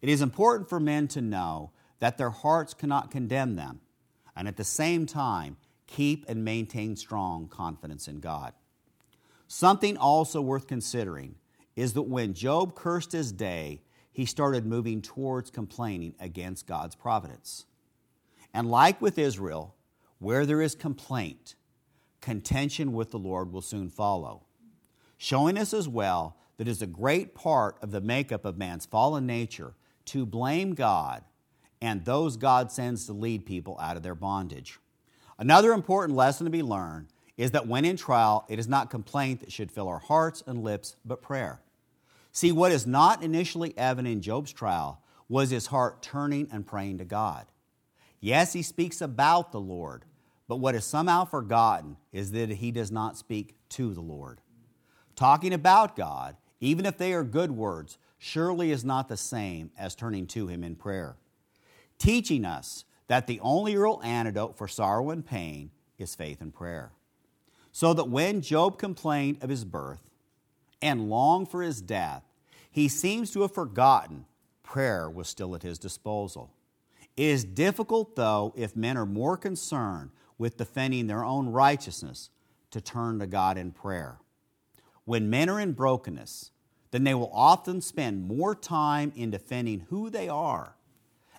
It 0.00 0.08
is 0.08 0.20
important 0.20 0.68
for 0.68 0.80
men 0.80 1.06
to 1.08 1.22
know 1.22 1.70
that 2.00 2.18
their 2.18 2.30
hearts 2.30 2.74
cannot 2.74 3.12
condemn 3.12 3.54
them, 3.54 3.80
and 4.36 4.48
at 4.48 4.56
the 4.56 4.64
same 4.64 5.06
time, 5.06 5.56
keep 5.86 6.28
and 6.28 6.44
maintain 6.44 6.96
strong 6.96 7.46
confidence 7.46 8.08
in 8.08 8.18
God. 8.18 8.52
Something 9.46 9.96
also 9.96 10.40
worth 10.40 10.66
considering 10.66 11.36
is 11.76 11.92
that 11.94 12.02
when 12.02 12.34
Job 12.34 12.74
cursed 12.74 13.12
his 13.12 13.32
day, 13.32 13.82
he 14.12 14.24
started 14.26 14.64
moving 14.64 15.02
towards 15.02 15.50
complaining 15.50 16.14
against 16.20 16.66
God's 16.66 16.94
providence. 16.94 17.66
And 18.52 18.70
like 18.70 19.00
with 19.00 19.18
Israel, 19.18 19.74
where 20.18 20.46
there 20.46 20.62
is 20.62 20.74
complaint, 20.74 21.56
contention 22.20 22.92
with 22.92 23.10
the 23.10 23.18
Lord 23.18 23.52
will 23.52 23.60
soon 23.60 23.88
follow, 23.88 24.44
showing 25.18 25.58
us 25.58 25.74
as 25.74 25.88
well 25.88 26.36
that 26.56 26.68
is 26.68 26.80
a 26.80 26.86
great 26.86 27.34
part 27.34 27.76
of 27.82 27.90
the 27.90 28.00
makeup 28.00 28.44
of 28.44 28.56
man's 28.56 28.86
fallen 28.86 29.26
nature 29.26 29.74
to 30.06 30.24
blame 30.24 30.74
God 30.74 31.24
and 31.84 32.04
those 32.04 32.38
God 32.38 32.72
sends 32.72 33.04
to 33.06 33.12
lead 33.12 33.44
people 33.44 33.78
out 33.78 33.96
of 33.96 34.02
their 34.02 34.14
bondage. 34.14 34.78
Another 35.38 35.72
important 35.72 36.16
lesson 36.16 36.44
to 36.44 36.50
be 36.50 36.62
learned 36.62 37.08
is 37.36 37.50
that 37.52 37.66
when 37.66 37.84
in 37.84 37.96
trial, 37.96 38.44
it 38.48 38.58
is 38.58 38.68
not 38.68 38.90
complaint 38.90 39.40
that 39.40 39.52
should 39.52 39.72
fill 39.72 39.88
our 39.88 39.98
hearts 39.98 40.42
and 40.46 40.62
lips, 40.62 40.96
but 41.04 41.22
prayer. 41.22 41.60
See, 42.32 42.52
what 42.52 42.72
is 42.72 42.86
not 42.86 43.22
initially 43.22 43.74
evident 43.76 44.12
in 44.12 44.20
Job's 44.20 44.52
trial 44.52 45.00
was 45.28 45.50
his 45.50 45.66
heart 45.66 46.02
turning 46.02 46.48
and 46.52 46.66
praying 46.66 46.98
to 46.98 47.04
God. 47.04 47.46
Yes, 48.20 48.52
he 48.52 48.62
speaks 48.62 49.00
about 49.00 49.52
the 49.52 49.60
Lord, 49.60 50.04
but 50.48 50.56
what 50.56 50.74
is 50.74 50.84
somehow 50.84 51.24
forgotten 51.24 51.96
is 52.12 52.32
that 52.32 52.50
he 52.50 52.70
does 52.70 52.90
not 52.90 53.16
speak 53.16 53.54
to 53.70 53.94
the 53.94 54.00
Lord. 54.00 54.40
Talking 55.16 55.52
about 55.52 55.96
God, 55.96 56.36
even 56.60 56.86
if 56.86 56.98
they 56.98 57.12
are 57.12 57.24
good 57.24 57.50
words, 57.50 57.98
surely 58.18 58.70
is 58.70 58.84
not 58.84 59.08
the 59.08 59.16
same 59.16 59.70
as 59.78 59.94
turning 59.94 60.26
to 60.28 60.46
him 60.48 60.64
in 60.64 60.74
prayer. 60.76 61.16
Teaching 61.98 62.44
us 62.44 62.84
that 63.06 63.26
the 63.26 63.40
only 63.40 63.76
real 63.76 64.00
antidote 64.02 64.56
for 64.56 64.66
sorrow 64.66 65.10
and 65.10 65.24
pain 65.24 65.70
is 65.98 66.14
faith 66.14 66.40
and 66.40 66.54
prayer. 66.54 66.92
So 67.74 67.92
that 67.94 68.08
when 68.08 68.40
Job 68.40 68.78
complained 68.78 69.42
of 69.42 69.50
his 69.50 69.64
birth, 69.64 69.98
and 70.80 71.10
longed 71.10 71.50
for 71.50 71.60
his 71.60 71.80
death, 71.80 72.22
he 72.70 72.86
seems 72.86 73.32
to 73.32 73.42
have 73.42 73.52
forgotten 73.52 74.26
prayer 74.62 75.10
was 75.10 75.26
still 75.26 75.56
at 75.56 75.64
his 75.64 75.76
disposal. 75.76 76.52
It 77.16 77.24
is 77.24 77.42
difficult, 77.42 78.14
though, 78.14 78.52
if 78.56 78.76
men 78.76 78.96
are 78.96 79.04
more 79.04 79.36
concerned 79.36 80.10
with 80.38 80.56
defending 80.56 81.08
their 81.08 81.24
own 81.24 81.48
righteousness, 81.48 82.30
to 82.70 82.80
turn 82.80 83.18
to 83.18 83.26
God 83.26 83.58
in 83.58 83.72
prayer. 83.72 84.18
When 85.04 85.28
men 85.28 85.50
are 85.50 85.58
in 85.58 85.72
brokenness, 85.72 86.52
then 86.92 87.02
they 87.02 87.14
will 87.14 87.30
often 87.32 87.80
spend 87.80 88.28
more 88.28 88.54
time 88.54 89.12
in 89.16 89.32
defending 89.32 89.86
who 89.88 90.10
they 90.10 90.28
are 90.28 90.76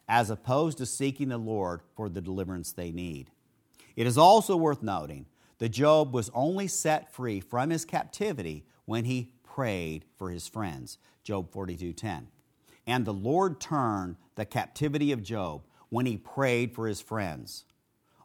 as 0.10 0.30
opposed 0.30 0.80
to 0.80 0.86
seeking 0.86 1.30
the 1.30 1.38
Lord 1.38 1.80
for 1.96 2.10
the 2.10 2.22
deliverance 2.22 2.74
they 2.74 2.92
need. 2.92 3.32
It 3.96 4.06
is 4.06 4.18
also 4.18 4.58
worth 4.58 4.84
noting 4.84 5.28
that 5.58 5.70
Job 5.70 6.14
was 6.14 6.32
only 6.34 6.68
set 6.68 7.14
free 7.14 7.40
from 7.40 7.70
his 7.70 7.86
captivity 7.86 8.66
when 8.86 9.06
he 9.06 9.32
prayed 9.44 10.06
for 10.18 10.30
his 10.30 10.48
friends. 10.48 10.98
Job 11.24 11.52
42:10. 11.52 12.28
And 12.88 13.06
the 13.06 13.14
Lord 13.14 13.60
turned 13.60 14.18
the 14.36 14.46
captivity 14.46 15.12
of 15.12 15.24
Job 15.24 15.64
when 15.90 16.06
he 16.06 16.18
prayed 16.18 16.74
for 16.74 16.88
his 16.88 17.02
friends. 17.02 17.66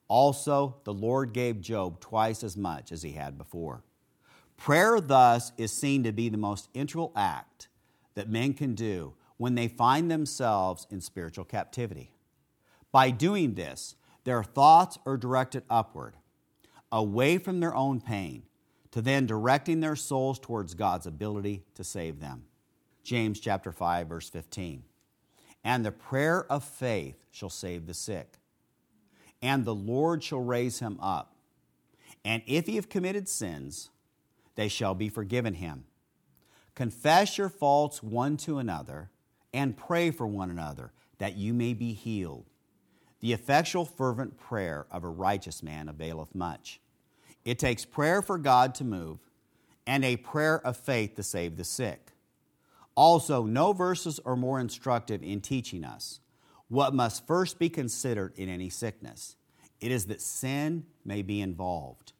Also, 0.08 0.76
the 0.84 0.92
Lord 0.92 1.32
gave 1.32 1.60
Job 1.60 2.00
twice 2.00 2.42
as 2.42 2.56
much 2.56 2.90
as 2.90 3.02
he 3.02 3.12
had 3.12 3.38
before. 3.38 3.84
Prayer, 4.56 5.00
thus, 5.00 5.52
is 5.56 5.72
seen 5.72 6.02
to 6.02 6.12
be 6.12 6.28
the 6.28 6.36
most 6.36 6.68
integral 6.74 7.12
act 7.14 7.68
that 8.14 8.28
men 8.28 8.52
can 8.52 8.74
do 8.74 9.14
when 9.36 9.54
they 9.54 9.68
find 9.68 10.10
themselves 10.10 10.86
in 10.90 11.00
spiritual 11.00 11.44
captivity. 11.44 12.12
By 12.92 13.10
doing 13.10 13.54
this, 13.54 13.94
their 14.24 14.42
thoughts 14.42 14.98
are 15.06 15.16
directed 15.16 15.62
upward, 15.70 16.16
away 16.92 17.38
from 17.38 17.60
their 17.60 17.74
own 17.74 18.00
pain, 18.00 18.42
to 18.90 19.00
then 19.00 19.26
directing 19.26 19.80
their 19.80 19.96
souls 19.96 20.38
towards 20.38 20.74
God's 20.74 21.06
ability 21.06 21.62
to 21.74 21.84
save 21.84 22.20
them. 22.20 22.44
James 23.04 23.40
chapter 23.40 23.72
5 23.72 24.08
verse 24.08 24.28
15. 24.28 24.82
And 25.62 25.84
the 25.84 25.92
prayer 25.92 26.44
of 26.50 26.64
faith 26.64 27.24
shall 27.30 27.50
save 27.50 27.86
the 27.86 27.94
sick, 27.94 28.38
and 29.42 29.64
the 29.64 29.74
Lord 29.74 30.24
shall 30.24 30.40
raise 30.40 30.80
him 30.80 30.98
up. 31.00 31.36
And 32.24 32.42
if 32.46 32.66
he 32.66 32.76
have 32.76 32.88
committed 32.88 33.28
sins, 33.28 33.90
they 34.54 34.68
shall 34.68 34.94
be 34.94 35.08
forgiven 35.08 35.54
him. 35.54 35.84
Confess 36.74 37.38
your 37.38 37.48
faults 37.48 38.02
one 38.02 38.36
to 38.38 38.58
another 38.58 39.10
and 39.52 39.76
pray 39.76 40.10
for 40.10 40.26
one 40.26 40.50
another 40.50 40.92
that 41.18 41.36
you 41.36 41.52
may 41.52 41.74
be 41.74 41.92
healed. 41.92 42.46
The 43.20 43.32
effectual, 43.32 43.84
fervent 43.84 44.38
prayer 44.38 44.86
of 44.90 45.04
a 45.04 45.08
righteous 45.08 45.62
man 45.62 45.88
availeth 45.88 46.34
much. 46.34 46.80
It 47.44 47.58
takes 47.58 47.84
prayer 47.84 48.22
for 48.22 48.38
God 48.38 48.74
to 48.76 48.84
move 48.84 49.18
and 49.86 50.04
a 50.04 50.16
prayer 50.16 50.64
of 50.64 50.76
faith 50.76 51.16
to 51.16 51.22
save 51.22 51.56
the 51.56 51.64
sick. 51.64 52.12
Also, 52.94 53.44
no 53.44 53.72
verses 53.72 54.20
are 54.24 54.36
more 54.36 54.60
instructive 54.60 55.22
in 55.22 55.40
teaching 55.40 55.84
us 55.84 56.20
what 56.68 56.94
must 56.94 57.26
first 57.26 57.58
be 57.58 57.68
considered 57.68 58.32
in 58.36 58.48
any 58.48 58.68
sickness. 58.68 59.36
It 59.80 59.90
is 59.90 60.06
that 60.06 60.20
sin 60.20 60.84
may 61.04 61.22
be 61.22 61.40
involved. 61.40 62.12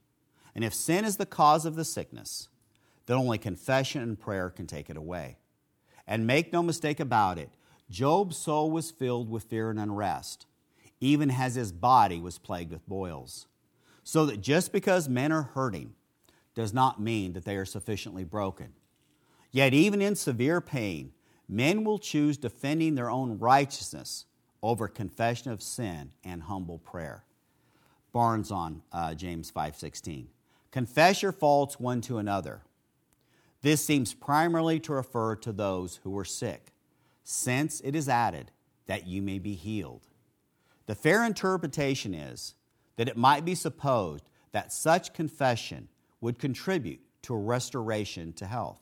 And 0.55 0.65
if 0.65 0.75
sin 0.75 1.05
is 1.05 1.17
the 1.17 1.27
cause 1.27 1.65
of 1.65 1.77
the 1.77 1.85
sickness, 1.85 2.49
then 3.07 3.17
only 3.17 3.39
confession 3.39 4.03
and 4.03 4.19
prayer 4.19 4.51
can 4.51 4.67
take 4.67 4.91
it 4.91 4.97
away. 4.97 5.37
And 6.07 6.27
make 6.27 6.53
no 6.53 6.63
mistake 6.63 6.99
about 6.99 7.39
it, 7.39 7.51
Job's 7.89 8.37
soul 8.37 8.71
was 8.71 8.91
filled 8.91 9.31
with 9.31 9.45
fear 9.45 9.71
and 9.71 9.79
unrest, 9.79 10.47
even 11.01 11.31
as 11.31 11.55
his 11.55 11.73
body 11.73 12.21
was 12.21 12.39
plagued 12.39 12.71
with 12.71 12.87
boils. 12.89 13.47
So 14.05 14.27
that 14.27 14.41
just 14.41 14.73
because 14.73 15.09
men 15.09 15.33
are 15.33 15.43
hurting 15.55 15.95
does 16.55 16.73
not 16.75 17.01
mean 17.01 17.33
that 17.33 17.45
they 17.45 17.57
are 17.57 17.65
sufficiently 17.65 18.25
broken. 18.25 18.73
Yet, 19.51 19.75
even 19.75 20.01
in 20.01 20.15
severe 20.15 20.61
pain, 20.61 21.13
men 21.49 21.85
will 21.85 21.99
choose 21.99 22.37
defending 22.37 22.95
their 22.95 23.11
own 23.11 23.39
righteousness 23.39 24.27
over 24.63 24.87
confession 24.89 25.51
of 25.51 25.63
sin 25.63 26.13
and 26.23 26.43
humble 26.43 26.79
prayer. 26.79 27.25
Barnes 28.13 28.51
on 28.51 28.83
uh, 28.93 29.15
James 29.15 29.51
5:16. 29.51 30.27
Confess 30.71 31.23
your 31.23 31.33
faults 31.33 31.81
one 31.81 32.01
to 32.03 32.19
another 32.19 32.63
this 33.63 33.85
seems 33.85 34.15
primarily 34.15 34.81
to 34.81 34.93
refer 34.93 35.37
to 35.37 35.53
those 35.53 36.01
who 36.03 36.11
were 36.11 36.25
sick, 36.25 36.73
since 37.25 37.81
it 37.81 37.95
is 37.95 38.09
added 38.09 38.51
that 38.87 39.07
you 39.07 39.21
may 39.21 39.39
be 39.39 39.55
healed. 39.55 40.07
The 40.90 40.96
fair 40.96 41.24
interpretation 41.24 42.14
is 42.14 42.57
that 42.96 43.09
it 43.09 43.16
might 43.16 43.44
be 43.44 43.55
supposed 43.55 44.29
that 44.50 44.72
such 44.72 45.12
confession 45.12 45.87
would 46.20 46.40
contribute 46.40 46.98
to 47.22 47.35
a 47.35 47.38
restoration 47.38 48.33
to 48.33 48.44
health. 48.44 48.81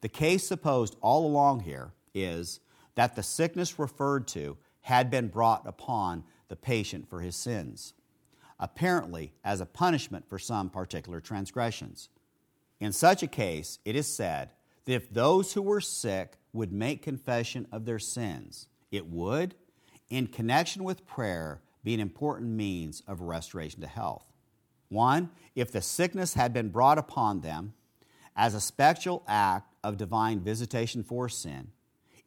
The 0.00 0.08
case 0.08 0.44
supposed 0.44 0.96
all 1.00 1.24
along 1.24 1.60
here 1.60 1.92
is 2.14 2.58
that 2.96 3.14
the 3.14 3.22
sickness 3.22 3.78
referred 3.78 4.26
to 4.26 4.58
had 4.80 5.08
been 5.08 5.28
brought 5.28 5.64
upon 5.68 6.24
the 6.48 6.56
patient 6.56 7.08
for 7.08 7.20
his 7.20 7.36
sins, 7.36 7.94
apparently 8.58 9.32
as 9.44 9.60
a 9.60 9.66
punishment 9.66 10.28
for 10.28 10.36
some 10.40 10.68
particular 10.68 11.20
transgressions. 11.20 12.08
In 12.80 12.90
such 12.90 13.22
a 13.22 13.28
case, 13.28 13.78
it 13.84 13.94
is 13.94 14.12
said 14.12 14.50
that 14.84 14.94
if 14.94 15.08
those 15.14 15.52
who 15.52 15.62
were 15.62 15.80
sick 15.80 16.38
would 16.52 16.72
make 16.72 17.02
confession 17.02 17.68
of 17.70 17.84
their 17.84 18.00
sins, 18.00 18.66
it 18.90 19.06
would, 19.06 19.54
in 20.10 20.26
connection 20.26 20.84
with 20.84 21.06
prayer, 21.06 21.62
be 21.82 21.94
an 21.94 22.00
important 22.00 22.50
means 22.50 23.02
of 23.06 23.22
restoration 23.22 23.80
to 23.80 23.86
health. 23.86 24.24
One, 24.88 25.30
if 25.54 25.70
the 25.70 25.80
sickness 25.80 26.34
had 26.34 26.52
been 26.52 26.68
brought 26.68 26.98
upon 26.98 27.40
them 27.40 27.74
as 28.36 28.54
a 28.54 28.60
special 28.60 29.22
act 29.26 29.74
of 29.82 29.96
divine 29.96 30.40
visitation 30.40 31.02
for 31.04 31.28
sin, 31.28 31.68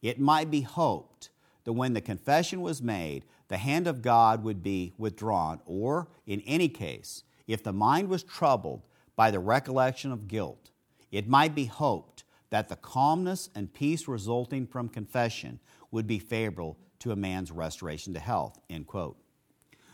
it 0.02 0.20
might 0.20 0.50
be 0.50 0.62
hoped 0.62 1.30
that 1.66 1.74
when 1.74 1.94
the 1.94 2.02
confession 2.02 2.62
was 2.62 2.82
made, 2.82 3.26
the 3.50 3.58
hand 3.58 3.86
of 3.86 4.02
God 4.02 4.44
would 4.44 4.64
be 4.64 4.94
withdrawn, 4.98 5.60
or, 5.66 6.08
in 6.26 6.42
any 6.42 6.70
case, 6.70 7.24
if 7.48 7.64
the 7.64 7.74
mind 7.74 8.08
was 8.08 8.24
troubled 8.24 8.82
by 9.16 9.30
the 9.30 9.40
recollection 9.40 10.12
of 10.12 10.28
guilt, 10.28 10.72
it 11.12 11.28
might 11.28 11.54
be 11.54 11.66
hoped 11.66 12.24
that 12.50 12.70
the 12.70 12.76
calmness 12.76 13.50
and 13.56 13.74
peace 13.74 14.08
resulting 14.08 14.66
from 14.66 14.88
confession 14.88 15.60
would 15.92 16.08
be 16.08 16.20
favorable 16.20 16.78
to 17.04 17.12
a 17.12 17.16
man's 17.16 17.52
restoration 17.52 18.14
to 18.14 18.20
health. 18.20 18.60
End 18.70 18.88
quote. 18.88 19.18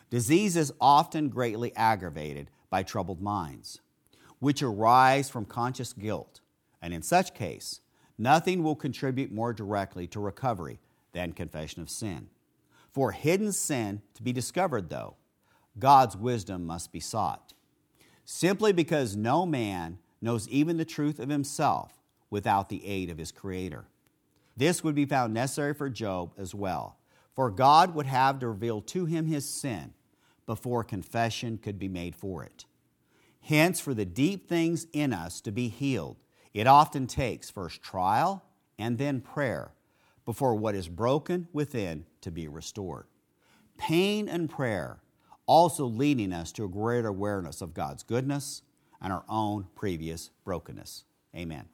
Disease 0.10 0.56
is 0.56 0.74
often 0.80 1.30
greatly 1.30 1.76
aggravated 1.76 2.50
by 2.69 2.82
troubled 2.84 3.22
minds, 3.22 3.80
which 4.39 4.63
arise 4.63 5.30
from 5.30 5.45
conscious 5.45 5.93
guilt, 5.93 6.39
and 6.82 6.93
in 6.93 7.02
such 7.02 7.34
case, 7.34 7.82
nothing 8.17 8.63
will 8.63 8.76
contribute 8.76 9.32
more 9.32 9.54
directly 9.54 10.08
to 10.08 10.19
recovery 10.19 10.80
than 11.12 11.34
confession 11.34 11.82
of 11.82 11.89
sin. 11.89 12.30
For 12.91 13.12
hidden 13.12 13.52
sin 13.52 14.02
to 14.15 14.24
be 14.24 14.32
discovered, 14.32 14.89
though, 14.89 15.15
God's 15.78 16.15
wisdom 16.15 16.65
must 16.65 16.91
be 16.91 17.00
sought 17.00 17.54
simply 18.32 18.72
because 18.72 19.15
no 19.15 19.43
man 19.43 19.98
knows 20.22 20.48
even 20.50 20.78
the 20.78 20.86
truth 20.86 21.17
of 21.17 21.30
himself 21.30 22.00
without 22.30 22.69
the 22.69 22.86
aid 22.86 23.10
of 23.10 23.17
his 23.17 23.32
Creator. 23.32 23.86
This 24.56 24.84
would 24.84 24.93
be 24.93 25.06
found 25.06 25.34
necessary 25.34 25.74
for 25.74 25.89
Job 25.89 26.34
as 26.38 26.54
well, 26.54 26.99
for 27.39 27.49
God 27.49 27.95
would 27.95 28.08
have 28.08 28.39
to 28.39 28.49
reveal 28.49 28.82
to 28.82 29.06
him 29.06 29.25
his 29.25 29.47
sin 29.47 29.93
before 30.45 30.84
confession 30.84 31.58
could 31.58 31.80
be 31.80 31.88
made 31.88 32.13
for 32.13 32.43
it. 32.43 32.65
Hence, 33.39 33.80
for 33.80 33.93
the 33.93 34.04
deep 34.04 34.49
things 34.49 34.88
in 34.91 35.13
us 35.13 35.39
to 35.39 35.52
be 35.54 35.69
healed, 35.69 36.17
it 36.54 36.67
often 36.67 37.08
takes 37.08 37.49
first 37.49 37.82
trial 37.82 38.43
and 38.78 38.97
then 38.97 39.21
prayer 39.21 39.71
before 40.25 40.54
what 40.54 40.75
is 40.75 40.89
broken 40.89 41.47
within 41.54 42.06
to 42.19 42.30
be 42.30 42.49
restored. 42.49 43.06
Pain 43.78 44.28
and 44.28 44.49
prayer 44.49 44.99
also 45.45 45.86
leading 45.86 46.34
us 46.34 46.52
to 46.52 46.65
a 46.65 46.67
greater 46.67 47.08
awareness 47.08 47.62
of 47.62 47.73
God's 47.73 48.04
goodness 48.04 48.63
and 49.02 49.13
our 49.13 49.23
own 49.30 49.65
previous 49.75 50.30
brokenness. 50.43 51.06
Amen. 51.34 51.69